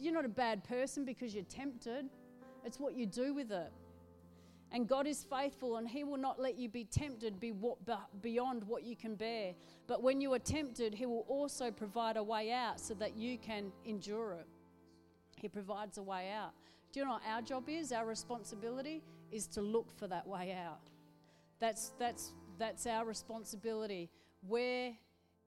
you're 0.00 0.14
not 0.14 0.24
a 0.24 0.30
bad 0.30 0.64
person 0.64 1.04
because 1.04 1.34
you're 1.34 1.44
tempted. 1.44 2.08
It's 2.64 2.80
what 2.80 2.94
you 2.94 3.04
do 3.04 3.34
with 3.34 3.52
it. 3.52 3.70
And 4.70 4.88
God 4.88 5.06
is 5.06 5.24
faithful, 5.24 5.76
and 5.76 5.86
He 5.86 6.04
will 6.04 6.16
not 6.16 6.40
let 6.40 6.56
you 6.56 6.70
be 6.70 6.84
tempted 6.84 7.38
beyond 7.38 8.64
what 8.64 8.84
you 8.84 8.96
can 8.96 9.14
bear. 9.14 9.52
But 9.86 10.02
when 10.02 10.22
you 10.22 10.32
are 10.32 10.38
tempted, 10.38 10.94
He 10.94 11.04
will 11.04 11.26
also 11.28 11.70
provide 11.70 12.16
a 12.16 12.22
way 12.22 12.50
out 12.50 12.80
so 12.80 12.94
that 12.94 13.14
you 13.14 13.36
can 13.36 13.70
endure 13.84 14.38
it. 14.40 14.46
He 15.36 15.48
provides 15.48 15.98
a 15.98 16.02
way 16.02 16.30
out. 16.32 16.54
Do 16.92 17.00
you 17.00 17.04
know 17.04 17.12
what 17.12 17.22
our 17.28 17.42
job 17.42 17.68
is? 17.68 17.92
Our 17.92 18.06
responsibility 18.06 19.02
is 19.32 19.46
to 19.48 19.62
look 19.62 19.90
for 19.98 20.06
that 20.06 20.26
way 20.26 20.52
out. 20.52 20.90
That's, 21.58 21.92
that's, 21.98 22.32
that's 22.58 22.86
our 22.86 23.04
responsibility. 23.04 24.10
Where 24.46 24.92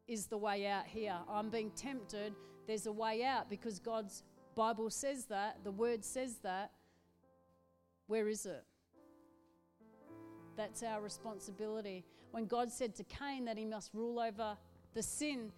is 0.08 0.28
the 0.28 0.38
way 0.38 0.67
out 0.67 0.86
here? 0.88 1.15
I'm 1.30 1.50
being 1.50 1.71
tempted. 1.71 2.34
There's 2.67 2.88
a 2.88 2.91
way 2.91 3.24
out 3.24 3.50
because 3.50 3.80
God's 3.80 4.24
Bible 4.56 4.89
says 4.89 5.26
that, 5.26 5.63
the 5.63 5.71
Word 5.71 6.04
says 6.04 6.38
that. 6.43 6.71
Where 8.08 8.28
is 8.28 8.45
it? 8.45 8.63
That's 10.56 10.84
our 10.84 11.02
responsibility. 11.02 12.06
When 12.32 12.45
God 12.45 12.71
said 12.71 12.95
to 12.95 13.04
Cain 13.04 13.45
that 13.45 13.58
he 13.58 13.65
must 13.65 13.93
rule 13.93 14.19
over 14.19 14.58
the 14.93 15.04
sin 15.04 15.52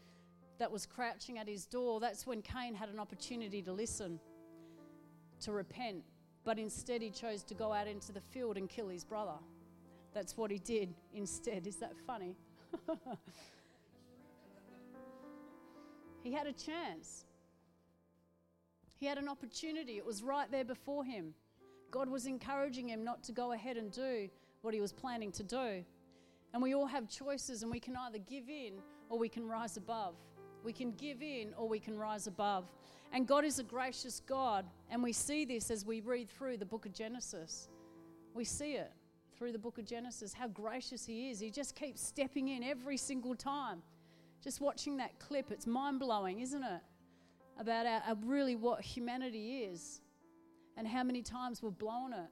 that 0.58 0.72
was 0.72 0.86
crouching 0.86 1.38
at 1.38 1.48
his 1.48 1.66
door, 1.66 2.00
that's 2.00 2.26
when 2.26 2.42
Cain 2.42 2.74
had 2.74 2.90
an 2.90 3.00
opportunity 3.00 3.62
to 3.62 3.72
listen, 3.72 4.20
to 5.42 5.52
repent. 5.52 6.04
But 6.48 6.58
instead, 6.60 7.02
he 7.02 7.10
chose 7.10 7.44
to 7.44 7.54
go 7.54 7.74
out 7.74 7.88
into 7.88 8.14
the 8.14 8.22
field 8.22 8.56
and 8.56 8.70
kill 8.70 8.88
his 8.88 9.04
brother. 9.04 9.38
That's 10.14 10.38
what 10.38 10.50
he 10.50 10.60
did 10.60 10.96
instead. 11.14 11.68
Is 11.68 11.76
that 11.76 11.92
funny? 12.08 12.38
he 16.24 16.32
had 16.32 16.48
a 16.48 16.54
chance. 16.54 17.26
He 18.96 19.06
had 19.06 19.18
an 19.18 19.28
opportunity. 19.28 19.98
It 19.98 20.06
was 20.06 20.24
right 20.24 20.50
there 20.50 20.64
before 20.64 21.04
him. 21.04 21.34
God 21.92 22.08
was 22.08 22.28
encouraging 22.28 22.88
him 22.88 23.04
not 23.04 23.24
to 23.24 23.34
go 23.34 23.52
ahead 23.52 23.76
and 23.76 23.92
do 23.92 24.30
what 24.62 24.74
he 24.74 24.80
was 24.80 24.94
planning 24.94 25.34
to 25.34 25.44
do. 25.44 25.84
And 26.54 26.64
we 26.64 26.74
all 26.74 26.88
have 26.88 27.10
choices, 27.10 27.62
and 27.62 27.70
we 27.70 27.82
can 27.82 27.98
either 27.98 28.20
give 28.20 28.48
in 28.48 28.76
or 29.10 29.20
we 29.20 29.28
can 29.28 29.46
rise 29.46 29.76
above. 29.76 30.16
We 30.64 30.72
can 30.72 30.94
give 30.94 31.22
in 31.22 31.54
or 31.58 31.68
we 31.68 31.82
can 31.82 31.98
rise 31.98 32.26
above. 32.26 32.70
And 33.14 33.28
God 33.28 33.46
is 33.46 33.60
a 33.60 33.64
gracious 33.64 34.22
God, 34.26 34.66
and 34.90 35.02
we 35.02 35.14
see 35.14 35.46
this 35.46 35.72
as 35.72 35.86
we 35.86 36.02
read 36.02 36.30
through 36.30 36.58
the 36.58 36.66
book 36.66 36.86
of 36.86 36.94
Genesis. 36.94 37.70
We 38.34 38.44
see 38.44 38.74
it 38.74 38.92
through 39.38 39.52
the 39.52 39.60
book 39.60 39.78
of 39.78 39.86
Genesis, 39.86 40.34
how 40.34 40.48
gracious 40.48 41.06
He 41.06 41.30
is. 41.30 41.40
He 41.40 41.50
just 41.50 41.76
keeps 41.76 42.02
stepping 42.02 42.50
in 42.50 42.64
every 42.64 42.98
single 42.98 43.36
time. 43.36 43.82
Just 44.44 44.62
watching 44.62 44.98
that 44.98 45.18
clip, 45.20 45.52
it's 45.52 45.66
mind 45.66 46.00
blowing, 46.00 46.42
isn't 46.42 46.64
it? 46.64 46.82
About 47.60 47.86
our, 47.86 48.16
really 48.26 48.56
what 48.56 48.82
humanity 48.82 49.64
is 49.64 50.02
and 50.78 50.88
how 50.88 51.04
many 51.04 51.24
times 51.24 51.64
we've 51.64 51.78
blown 51.78 52.14
it. 52.14 52.30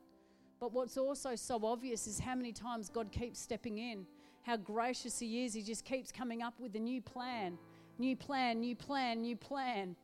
But 0.59 0.71
what's 0.71 0.97
also 0.97 1.35
so 1.35 1.65
obvious 1.65 2.05
is 2.07 2.19
how 2.19 2.35
many 2.35 2.53
times 2.53 2.89
God 2.89 3.11
keeps 3.11 3.39
stepping 3.39 3.79
in, 3.79 4.05
how 4.43 4.57
gracious 4.57 5.19
He 5.19 5.45
is. 5.45 5.53
He 5.53 5.63
just 5.63 5.83
keeps 5.83 6.11
coming 6.11 6.41
up 6.41 6.59
with 6.59 6.75
a 6.75 6.79
new 6.79 7.01
plan, 7.01 7.57
new 7.97 8.15
plan, 8.15 8.59
new 8.59 8.75
plan, 8.75 9.21
new 9.21 9.35
plan. 9.35 9.95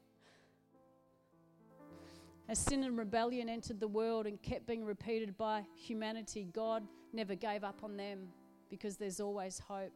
As 2.51 2.59
sin 2.59 2.83
and 2.83 2.97
rebellion 2.97 3.47
entered 3.47 3.79
the 3.79 3.87
world 3.87 4.27
and 4.27 4.41
kept 4.41 4.67
being 4.67 4.83
repeated 4.83 5.37
by 5.37 5.63
humanity, 5.73 6.49
God 6.51 6.85
never 7.13 7.33
gave 7.33 7.63
up 7.63 7.81
on 7.81 7.95
them 7.95 8.27
because 8.69 8.97
there's 8.97 9.21
always 9.21 9.57
hope. 9.57 9.93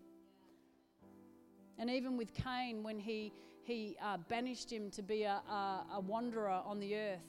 And 1.78 1.90
even 1.90 2.16
with 2.16 2.34
Cain, 2.34 2.82
when 2.82 2.98
he, 2.98 3.34
he 3.66 3.98
uh, 4.02 4.20
banished 4.30 4.72
him 4.72 4.90
to 4.92 5.04
be 5.04 5.24
a, 5.24 5.42
a, 5.50 5.86
a 5.96 6.00
wanderer 6.00 6.62
on 6.66 6.80
the 6.80 6.96
earth, 6.96 7.28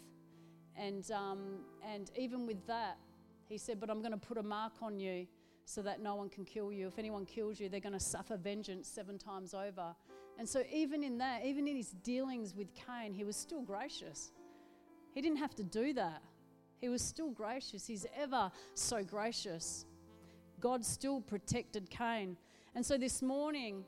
and, 0.76 1.10
um, 1.10 1.58
and 1.84 2.08
even 2.16 2.46
with 2.46 2.64
that, 2.68 2.96
he 3.48 3.58
said, 3.58 3.80
But 3.80 3.90
I'm 3.90 4.02
going 4.02 4.12
to 4.12 4.16
put 4.18 4.38
a 4.38 4.44
mark 4.44 4.74
on 4.80 5.00
you 5.00 5.26
so 5.64 5.82
that 5.82 6.00
no 6.00 6.14
one 6.14 6.28
can 6.28 6.44
kill 6.44 6.72
you. 6.72 6.86
If 6.86 7.00
anyone 7.00 7.26
kills 7.26 7.58
you, 7.58 7.68
they're 7.68 7.80
going 7.80 7.94
to 7.94 7.98
suffer 7.98 8.36
vengeance 8.36 8.86
seven 8.86 9.18
times 9.18 9.54
over. 9.54 9.92
And 10.38 10.48
so, 10.48 10.62
even 10.72 11.02
in 11.02 11.18
that, 11.18 11.44
even 11.44 11.66
in 11.66 11.74
his 11.74 11.90
dealings 12.04 12.54
with 12.54 12.68
Cain, 12.76 13.12
he 13.12 13.24
was 13.24 13.34
still 13.34 13.62
gracious. 13.62 14.30
He 15.16 15.22
didn't 15.22 15.38
have 15.38 15.54
to 15.54 15.64
do 15.64 15.94
that. 15.94 16.20
He 16.78 16.90
was 16.90 17.00
still 17.00 17.30
gracious. 17.30 17.86
He's 17.86 18.04
ever 18.14 18.52
so 18.74 19.02
gracious. 19.02 19.86
God 20.60 20.84
still 20.84 21.22
protected 21.22 21.88
Cain. 21.88 22.36
And 22.74 22.84
so 22.84 22.98
this 22.98 23.22
morning, 23.22 23.82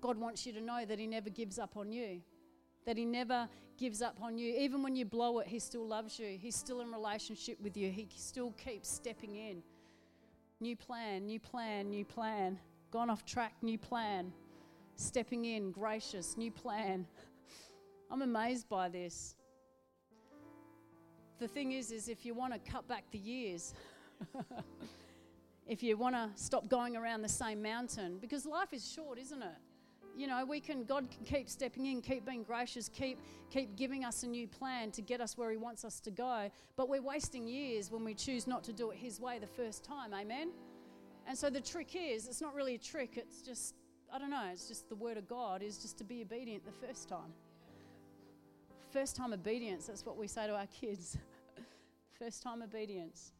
God 0.00 0.16
wants 0.16 0.46
you 0.46 0.54
to 0.54 0.62
know 0.62 0.86
that 0.86 0.98
He 0.98 1.06
never 1.06 1.28
gives 1.28 1.58
up 1.58 1.76
on 1.76 1.92
you, 1.92 2.22
that 2.86 2.96
He 2.96 3.04
never 3.04 3.46
gives 3.76 4.00
up 4.00 4.22
on 4.22 4.38
you. 4.38 4.54
Even 4.58 4.82
when 4.82 4.96
you 4.96 5.04
blow 5.04 5.38
it, 5.40 5.46
He 5.46 5.58
still 5.58 5.86
loves 5.86 6.18
you. 6.18 6.38
He's 6.40 6.56
still 6.56 6.80
in 6.80 6.90
relationship 6.90 7.60
with 7.60 7.76
you. 7.76 7.90
He 7.90 8.08
still 8.16 8.52
keeps 8.52 8.88
stepping 8.88 9.36
in. 9.36 9.62
New 10.60 10.76
plan, 10.76 11.26
new 11.26 11.38
plan, 11.38 11.90
new 11.90 12.06
plan. 12.06 12.58
Gone 12.90 13.10
off 13.10 13.26
track, 13.26 13.52
new 13.60 13.76
plan. 13.76 14.32
Stepping 14.96 15.44
in, 15.44 15.72
gracious, 15.72 16.38
new 16.38 16.50
plan. 16.50 17.06
I'm 18.10 18.22
amazed 18.22 18.66
by 18.70 18.88
this. 18.88 19.34
The 21.38 21.48
thing 21.48 21.72
is, 21.72 21.92
is 21.92 22.08
if 22.08 22.26
you 22.26 22.34
want 22.34 22.52
to 22.52 22.70
cut 22.70 22.88
back 22.88 23.04
the 23.12 23.18
years, 23.18 23.72
if 25.68 25.84
you 25.84 25.96
want 25.96 26.16
to 26.16 26.30
stop 26.34 26.68
going 26.68 26.96
around 26.96 27.22
the 27.22 27.28
same 27.28 27.62
mountain, 27.62 28.18
because 28.20 28.44
life 28.44 28.72
is 28.72 28.90
short, 28.90 29.18
isn't 29.18 29.42
it? 29.42 29.56
You 30.16 30.26
know, 30.26 30.44
we 30.44 30.58
can 30.58 30.82
God 30.82 31.08
can 31.12 31.24
keep 31.24 31.48
stepping 31.48 31.86
in, 31.86 32.02
keep 32.02 32.26
being 32.26 32.42
gracious, 32.42 32.88
keep 32.88 33.20
keep 33.50 33.76
giving 33.76 34.04
us 34.04 34.24
a 34.24 34.26
new 34.26 34.48
plan 34.48 34.90
to 34.90 35.00
get 35.00 35.20
us 35.20 35.38
where 35.38 35.52
He 35.52 35.56
wants 35.56 35.84
us 35.84 36.00
to 36.00 36.10
go. 36.10 36.50
But 36.76 36.88
we're 36.88 37.02
wasting 37.02 37.46
years 37.46 37.92
when 37.92 38.02
we 38.02 38.14
choose 38.14 38.48
not 38.48 38.64
to 38.64 38.72
do 38.72 38.90
it 38.90 38.96
His 38.96 39.20
way 39.20 39.38
the 39.38 39.46
first 39.46 39.84
time. 39.84 40.12
Amen. 40.12 40.50
And 41.28 41.38
so 41.38 41.50
the 41.50 41.60
trick 41.60 41.94
is, 41.94 42.26
it's 42.26 42.40
not 42.40 42.52
really 42.52 42.74
a 42.74 42.78
trick. 42.78 43.12
It's 43.16 43.42
just 43.42 43.76
I 44.12 44.18
don't 44.18 44.30
know. 44.30 44.48
It's 44.52 44.66
just 44.66 44.88
the 44.88 44.96
word 44.96 45.18
of 45.18 45.28
God 45.28 45.62
is 45.62 45.78
just 45.78 45.98
to 45.98 46.04
be 46.04 46.22
obedient 46.22 46.64
the 46.64 46.86
first 46.86 47.08
time. 47.08 47.32
First 48.90 49.16
time 49.16 49.32
obedience. 49.32 49.86
That's 49.86 50.06
what 50.06 50.16
we 50.16 50.26
say 50.26 50.46
to 50.46 50.54
our 50.54 50.66
kids. 50.66 51.18
first 52.18 52.42
time 52.42 52.62
obedience. 52.62 53.32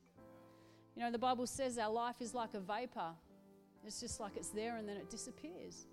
You 0.94 1.02
know, 1.02 1.10
the 1.10 1.18
Bible 1.18 1.46
says 1.46 1.78
our 1.78 1.90
life 1.90 2.16
is 2.20 2.34
like 2.34 2.54
a 2.54 2.60
vapor. 2.60 3.12
It's 3.86 4.00
just 4.00 4.20
like 4.20 4.36
it's 4.36 4.50
there 4.50 4.76
and 4.76 4.88
then 4.88 4.96
it 4.96 5.08
disappears. 5.08 5.86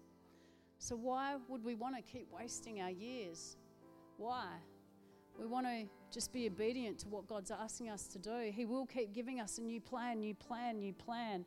So, 0.80 0.96
why 0.96 1.36
would 1.48 1.64
we 1.64 1.76
want 1.76 1.96
to 1.96 2.02
keep 2.02 2.28
wasting 2.32 2.82
our 2.82 2.90
years? 2.90 3.56
Why? 4.18 4.48
We 5.40 5.46
want 5.46 5.68
to 5.68 5.86
just 6.12 6.34
be 6.34 6.48
obedient 6.48 7.00
to 7.00 7.08
what 7.08 7.28
God's 7.28 7.52
asking 7.52 7.90
us 7.90 8.08
to 8.08 8.20
do. 8.20 8.52
He 8.54 8.66
will 8.66 8.86
keep 8.86 9.14
giving 9.14 9.40
us 9.40 9.58
a 9.58 9.62
new 9.62 9.80
plan, 9.80 10.20
new 10.20 10.34
plan, 10.34 10.80
new 10.80 10.94
plan. 10.94 11.46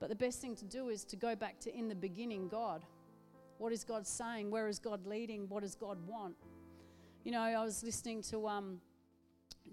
But 0.00 0.08
the 0.08 0.14
best 0.14 0.40
thing 0.40 0.54
to 0.56 0.64
do 0.64 0.88
is 0.88 1.04
to 1.04 1.16
go 1.16 1.34
back 1.34 1.58
to 1.60 1.74
in 1.74 1.88
the 1.88 1.94
beginning, 1.94 2.48
God. 2.48 2.82
What 3.58 3.72
is 3.72 3.84
God 3.84 4.06
saying? 4.06 4.50
Where 4.50 4.68
is 4.68 4.78
God 4.78 5.06
leading? 5.06 5.48
What 5.48 5.62
does 5.62 5.74
God 5.74 5.98
want? 6.06 6.36
You 7.26 7.32
know, 7.32 7.40
I 7.40 7.64
was 7.64 7.82
listening 7.82 8.22
to 8.30 8.46
um, 8.46 8.80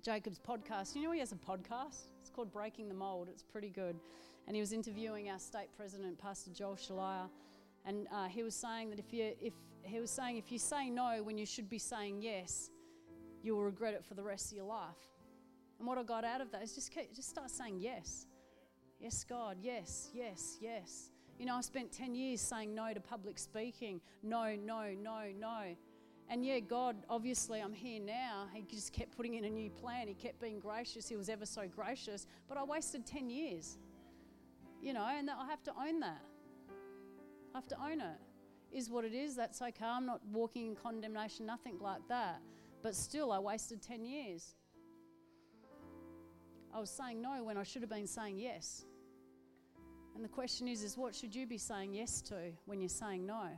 Jacob's 0.02 0.40
podcast. 0.40 0.96
You 0.96 1.04
know, 1.04 1.12
he 1.12 1.20
has 1.20 1.34
a 1.34 1.36
podcast. 1.36 2.08
It's 2.20 2.32
called 2.32 2.52
Breaking 2.52 2.88
the 2.88 2.96
Mold. 2.96 3.28
It's 3.30 3.44
pretty 3.44 3.70
good. 3.70 3.96
And 4.48 4.56
he 4.56 4.60
was 4.60 4.74
interviewing 4.74 5.30
our 5.30 5.38
state 5.38 5.68
president, 5.78 6.18
Pastor 6.18 6.50
Joel 6.50 6.78
Shalaya. 6.78 7.30
And 7.86 8.08
uh, 8.12 8.26
he 8.26 8.42
was 8.42 8.56
saying 8.56 8.90
that 8.90 8.98
if 8.98 9.14
you, 9.14 9.34
if 9.40 9.54
he 9.84 10.00
was 10.00 10.10
saying 10.10 10.38
if 10.38 10.52
you 10.52 10.58
say 10.58 10.90
no 10.90 11.22
when 11.22 11.38
you 11.38 11.46
should 11.46 11.70
be 11.70 11.78
saying 11.78 12.24
yes, 12.24 12.72
you 13.44 13.56
will 13.56 13.66
regret 13.66 13.94
it 13.94 14.04
for 14.04 14.16
the 14.16 14.24
rest 14.24 14.52
of 14.52 14.58
your 14.58 14.66
life. 14.66 14.98
And 15.78 15.88
what 15.88 16.00
I 16.00 16.04
got 16.04 16.26
out 16.26 16.42
of 16.42 16.52
that 16.54 16.64
is 16.64 16.74
just 16.74 16.92
keep, 16.92 17.14
just 17.14 17.30
start 17.30 17.52
saying 17.52 17.78
yes, 17.80 18.26
yes, 19.00 19.24
God, 19.24 19.58
yes, 19.62 20.10
yes, 20.12 20.58
yes. 20.60 21.12
You 21.38 21.46
know, 21.46 21.58
I 21.58 21.62
spent 21.62 21.92
ten 21.92 22.16
years 22.16 22.42
saying 22.42 22.74
no 22.74 22.92
to 22.92 23.00
public 23.00 23.38
speaking, 23.38 24.02
no, 24.24 24.56
no, 24.56 24.88
no, 25.00 25.26
no. 25.40 25.76
And 26.30 26.46
yeah, 26.46 26.60
God, 26.60 26.96
obviously, 27.10 27.60
I'm 27.60 27.74
here 27.74 28.00
now. 28.00 28.48
He 28.54 28.62
just 28.62 28.94
kept 28.94 29.16
putting 29.16 29.36
in 29.36 29.46
a 29.46 29.50
new 29.50 29.70
plan. 29.70 30.08
He 30.08 30.14
kept 30.14 30.40
being 30.42 30.60
gracious. 30.60 31.08
He 31.08 31.16
was 31.16 31.30
ever 31.30 31.46
so 31.46 31.68
gracious. 31.68 32.26
But 32.48 32.58
I 32.58 32.64
wasted 32.64 33.06
10 33.06 33.30
years, 33.30 33.78
you 34.82 34.94
know, 34.94 35.06
and 35.06 35.30
I 35.30 35.46
have 35.48 35.64
to 35.64 35.72
own 35.72 36.00
that. 36.00 36.22
I 37.54 37.58
have 37.58 37.68
to 37.68 37.82
own 37.82 38.02
it. 38.02 38.20
Is 38.72 38.90
what 38.90 39.06
it 39.06 39.14
is. 39.14 39.36
That's 39.36 39.62
okay. 39.62 39.86
I'm 39.86 40.08
not 40.08 40.22
walking 40.32 40.66
in 40.66 40.76
condemnation, 40.76 41.46
nothing 41.46 41.78
like 41.80 42.02
that. 42.10 42.42
But 42.82 42.96
still, 42.96 43.32
I 43.32 43.38
wasted 43.38 43.84
10 43.84 44.04
years. 44.04 44.56
I 46.74 46.80
was 46.80 46.90
saying 46.90 47.22
no 47.22 47.44
when 47.44 47.56
I 47.56 47.64
should 47.64 47.84
have 47.84 47.92
been 47.92 48.08
saying 48.08 48.40
yes. 48.40 48.86
And 50.16 50.24
the 50.24 50.30
question 50.30 50.68
is, 50.68 50.82
is 50.82 50.98
what 50.98 51.14
should 51.14 51.36
you 51.36 51.46
be 51.46 51.58
saying 51.60 51.94
yes 51.94 52.22
to 52.24 52.52
when 52.66 52.82
you're 52.82 52.90
saying 52.90 53.26
no? 53.26 53.50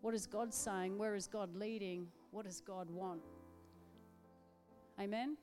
What 0.00 0.14
is 0.14 0.26
God 0.26 0.52
saying? 0.54 0.98
Where 0.98 1.14
is 1.14 1.26
God 1.26 1.54
leading? 1.54 2.06
What 2.30 2.44
does 2.44 2.60
God 2.60 2.88
want? 2.90 3.20
Amen. 5.00 5.36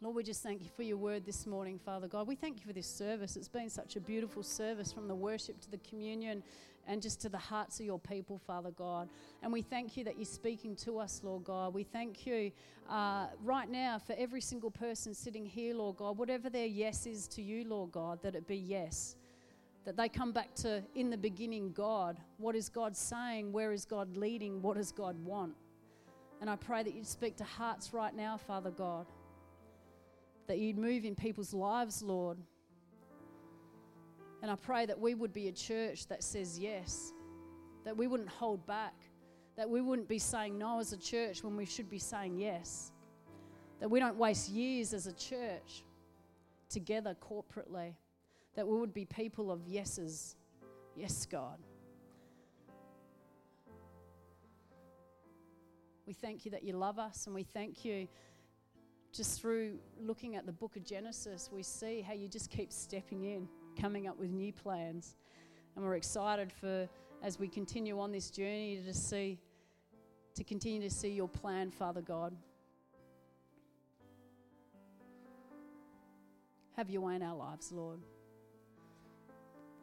Lord, 0.00 0.16
we 0.16 0.22
just 0.22 0.42
thank 0.42 0.62
you 0.62 0.68
for 0.76 0.82
your 0.82 0.96
word 0.96 1.24
this 1.24 1.46
morning, 1.46 1.78
Father 1.78 2.08
God. 2.08 2.26
We 2.26 2.34
thank 2.34 2.60
you 2.60 2.66
for 2.66 2.72
this 2.72 2.86
service. 2.86 3.36
It's 3.36 3.48
been 3.48 3.70
such 3.70 3.96
a 3.96 4.00
beautiful 4.00 4.42
service 4.42 4.92
from 4.92 5.08
the 5.08 5.14
worship 5.14 5.60
to 5.62 5.70
the 5.70 5.78
communion 5.78 6.42
and 6.86 7.00
just 7.00 7.20
to 7.22 7.28
the 7.28 7.38
hearts 7.38 7.80
of 7.80 7.86
your 7.86 7.98
people, 7.98 8.38
Father 8.46 8.70
God. 8.70 9.08
And 9.42 9.52
we 9.52 9.62
thank 9.62 9.96
you 9.96 10.04
that 10.04 10.16
you're 10.16 10.26
speaking 10.26 10.76
to 10.76 10.98
us, 10.98 11.22
Lord 11.22 11.44
God. 11.44 11.72
We 11.72 11.84
thank 11.84 12.26
you 12.26 12.52
uh, 12.90 13.28
right 13.42 13.70
now 13.70 13.98
for 13.98 14.14
every 14.18 14.40
single 14.40 14.70
person 14.70 15.14
sitting 15.14 15.46
here, 15.46 15.74
Lord 15.74 15.96
God, 15.96 16.18
whatever 16.18 16.50
their 16.50 16.66
yes 16.66 17.06
is 17.06 17.26
to 17.28 17.42
you, 17.42 17.64
Lord 17.66 17.92
God, 17.92 18.20
that 18.22 18.34
it 18.34 18.46
be 18.46 18.56
yes. 18.56 19.16
That 19.84 19.96
they 19.96 20.08
come 20.08 20.32
back 20.32 20.54
to, 20.56 20.82
in 20.94 21.10
the 21.10 21.16
beginning, 21.16 21.72
God. 21.72 22.18
What 22.38 22.56
is 22.56 22.68
God 22.68 22.96
saying? 22.96 23.52
Where 23.52 23.72
is 23.72 23.84
God 23.84 24.16
leading? 24.16 24.62
What 24.62 24.76
does 24.76 24.92
God 24.92 25.22
want? 25.24 25.54
And 26.40 26.48
I 26.48 26.56
pray 26.56 26.82
that 26.82 26.94
you'd 26.94 27.06
speak 27.06 27.36
to 27.36 27.44
hearts 27.44 27.92
right 27.92 28.14
now, 28.14 28.36
Father 28.36 28.70
God 28.70 29.06
that 30.46 30.58
you'd 30.58 30.78
move 30.78 31.04
in 31.04 31.14
people's 31.14 31.54
lives, 31.54 32.02
Lord. 32.02 32.38
And 34.42 34.50
I 34.50 34.56
pray 34.56 34.86
that 34.86 34.98
we 34.98 35.14
would 35.14 35.32
be 35.32 35.48
a 35.48 35.52
church 35.52 36.06
that 36.08 36.22
says 36.22 36.58
yes, 36.58 37.12
that 37.84 37.96
we 37.96 38.06
wouldn't 38.06 38.28
hold 38.28 38.66
back, 38.66 38.94
that 39.56 39.68
we 39.68 39.80
wouldn't 39.80 40.08
be 40.08 40.18
saying 40.18 40.58
no 40.58 40.80
as 40.80 40.92
a 40.92 40.98
church 40.98 41.42
when 41.42 41.56
we 41.56 41.64
should 41.64 41.88
be 41.88 41.98
saying 41.98 42.36
yes, 42.36 42.92
that 43.80 43.88
we 43.88 44.00
don't 44.00 44.16
waste 44.16 44.50
years 44.50 44.92
as 44.92 45.06
a 45.06 45.12
church 45.12 45.84
together 46.68 47.16
corporately, 47.22 47.94
that 48.54 48.66
we 48.66 48.78
would 48.78 48.94
be 48.94 49.04
people 49.04 49.50
of 49.50 49.66
yeses. 49.66 50.36
Yes, 50.96 51.26
God. 51.26 51.58
We 56.06 56.12
thank 56.12 56.44
you 56.44 56.50
that 56.50 56.62
you 56.62 56.74
love 56.74 56.98
us, 56.98 57.26
and 57.26 57.34
we 57.34 57.42
thank 57.42 57.84
you 57.84 58.08
just 59.14 59.40
through 59.40 59.78
looking 60.00 60.34
at 60.34 60.44
the 60.44 60.52
book 60.52 60.76
of 60.76 60.84
Genesis, 60.84 61.48
we 61.52 61.62
see 61.62 62.00
how 62.00 62.12
you 62.12 62.28
just 62.28 62.50
keep 62.50 62.72
stepping 62.72 63.24
in, 63.24 63.48
coming 63.80 64.08
up 64.08 64.18
with 64.18 64.30
new 64.30 64.52
plans. 64.52 65.14
And 65.76 65.84
we're 65.84 65.94
excited 65.94 66.52
for, 66.52 66.88
as 67.22 67.38
we 67.38 67.46
continue 67.46 68.00
on 68.00 68.10
this 68.10 68.28
journey, 68.28 68.82
to 68.84 68.92
see, 68.92 69.38
to 70.34 70.42
continue 70.42 70.80
to 70.82 70.92
see 70.92 71.10
your 71.10 71.28
plan, 71.28 71.70
Father 71.70 72.00
God. 72.00 72.34
Have 76.76 76.90
your 76.90 77.02
way 77.02 77.14
in 77.14 77.22
our 77.22 77.36
lives, 77.36 77.70
Lord. 77.70 78.00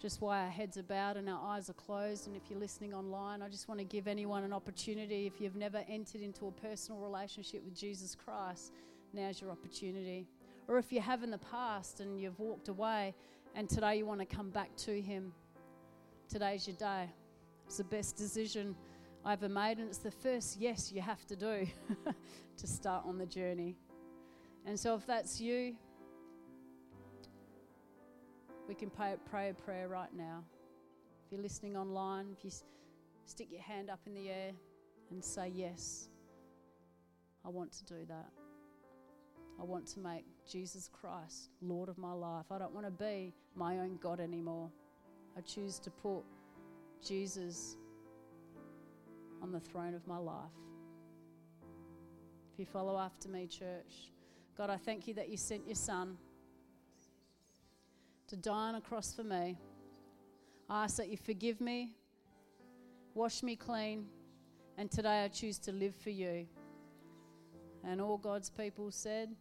Just 0.02 0.20
why 0.20 0.42
our 0.42 0.50
heads 0.50 0.78
are 0.78 0.84
bowed 0.84 1.18
and 1.18 1.30
our 1.30 1.40
eyes 1.44 1.70
are 1.70 1.74
closed, 1.74 2.28
and 2.28 2.36
if 2.36 2.44
you're 2.50 2.60
listening 2.60 2.94
online, 2.94 3.42
I 3.42 3.50
just 3.50 3.68
want 3.68 3.80
to 3.80 3.86
give 3.86 4.08
anyone 4.08 4.44
an 4.44 4.52
opportunity 4.52 5.28
if 5.28 5.40
you've 5.40 5.56
never 5.56 5.84
entered 5.88 6.22
into 6.22 6.48
a 6.48 6.52
personal 6.52 7.00
relationship 7.00 7.64
with 7.64 7.76
Jesus 7.76 8.16
Christ 8.16 8.72
now's 9.14 9.42
your 9.42 9.52
opportunity. 9.52 10.28
Or 10.68 10.78
if 10.78 10.92
you 10.92 11.02
have 11.02 11.24
in 11.24 11.32
the 11.32 11.38
past 11.38 12.00
and 12.00 12.20
you've 12.20 12.40
walked 12.40 12.70
away 12.70 13.14
and 13.56 13.70
today 13.70 13.98
you 13.98 14.06
want 14.06 14.20
to 14.20 14.26
come 14.26 14.50
back 14.50 14.76
to 14.78 15.02
Him, 15.02 15.34
today's 16.30 16.68
your 16.68 16.78
day. 16.78 17.10
It's 17.66 17.78
the 17.78 17.84
best 17.84 18.16
decision 18.16 18.76
I 19.24 19.34
ever 19.34 19.50
made, 19.50 19.78
and 19.78 19.88
it's 19.88 20.00
the 20.00 20.12
first 20.12 20.60
yes 20.60 20.92
you 20.92 21.02
have 21.02 21.26
to 21.28 21.36
do 21.36 21.68
to 22.58 22.68
start 22.68 23.06
on 23.06 23.18
the 23.18 23.26
journey. 23.26 23.76
And 24.66 24.80
so, 24.80 24.96
if 24.96 25.06
that's 25.06 25.40
you, 25.40 25.76
we 28.72 28.76
can 28.76 28.90
pray, 28.90 29.16
pray 29.30 29.50
a 29.50 29.54
prayer 29.54 29.90
right 29.90 30.14
now. 30.16 30.46
If 31.26 31.34
you're 31.34 31.42
listening 31.42 31.76
online, 31.76 32.28
if 32.32 32.46
you 32.46 32.52
stick 33.26 33.50
your 33.52 33.62
hand 33.62 33.90
up 33.90 34.00
in 34.08 34.14
the 34.14 34.30
air 34.30 34.52
and 35.10 35.22
say, 35.22 35.52
Yes, 35.54 36.08
I 37.46 37.50
want 37.50 37.74
to 37.74 37.84
do 37.84 38.06
that. 38.08 38.30
I 39.60 39.64
want 39.66 39.88
to 39.88 40.00
make 40.00 40.24
Jesus 40.50 40.90
Christ 40.90 41.50
Lord 41.62 41.90
of 41.90 41.98
my 41.98 42.14
life. 42.14 42.46
I 42.50 42.60
don't 42.60 42.74
want 42.74 42.86
to 42.86 42.92
be 42.92 43.34
my 43.56 43.80
own 43.80 43.98
God 44.02 44.22
anymore. 44.22 44.72
I 45.38 45.42
choose 45.42 45.78
to 45.80 45.90
put 45.90 46.22
Jesus 47.06 47.76
on 49.42 49.52
the 49.52 49.60
throne 49.60 49.96
of 49.96 50.08
my 50.08 50.18
life. 50.18 50.46
If 52.54 52.60
you 52.60 52.66
follow 52.66 52.98
after 52.98 53.28
me, 53.28 53.48
church, 53.48 54.14
God, 54.58 54.70
I 54.70 54.78
thank 54.78 55.10
you 55.10 55.14
that 55.16 55.28
you 55.28 55.36
sent 55.36 55.68
your 55.68 55.76
Son 55.76 56.16
to 58.32 58.38
die 58.38 58.70
on 58.70 58.76
a 58.76 58.82
cross 58.82 59.14
for 59.14 59.26
me. 59.26 59.58
I 60.70 60.86
ask 60.86 60.96
that 60.96 61.10
you 61.10 61.18
forgive 61.18 61.60
me, 61.60 61.92
wash 63.14 63.44
me 63.44 63.58
clean, 63.58 64.06
and 64.78 64.90
today 64.90 65.26
I 65.26 65.28
choose 65.28 65.60
to 65.60 65.74
live 65.74 65.94
for 66.02 66.12
you. 66.12 66.48
And 67.84 68.00
all 68.00 68.18
God's 68.18 68.50
people 68.50 68.90
said, 68.90 69.36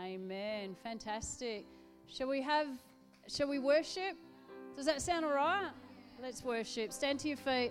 Amen. 0.00 0.74
Fantastic. 0.82 1.64
Shall 2.08 2.26
we 2.26 2.42
have 2.42 2.66
shall 3.28 3.46
we 3.46 3.60
worship? 3.60 4.16
Does 4.74 4.86
that 4.86 5.00
sound 5.00 5.24
all 5.24 5.34
right? 5.34 5.70
Let's 6.20 6.42
worship. 6.42 6.92
Stand 6.92 7.20
to 7.20 7.28
your 7.28 7.36
feet. 7.36 7.62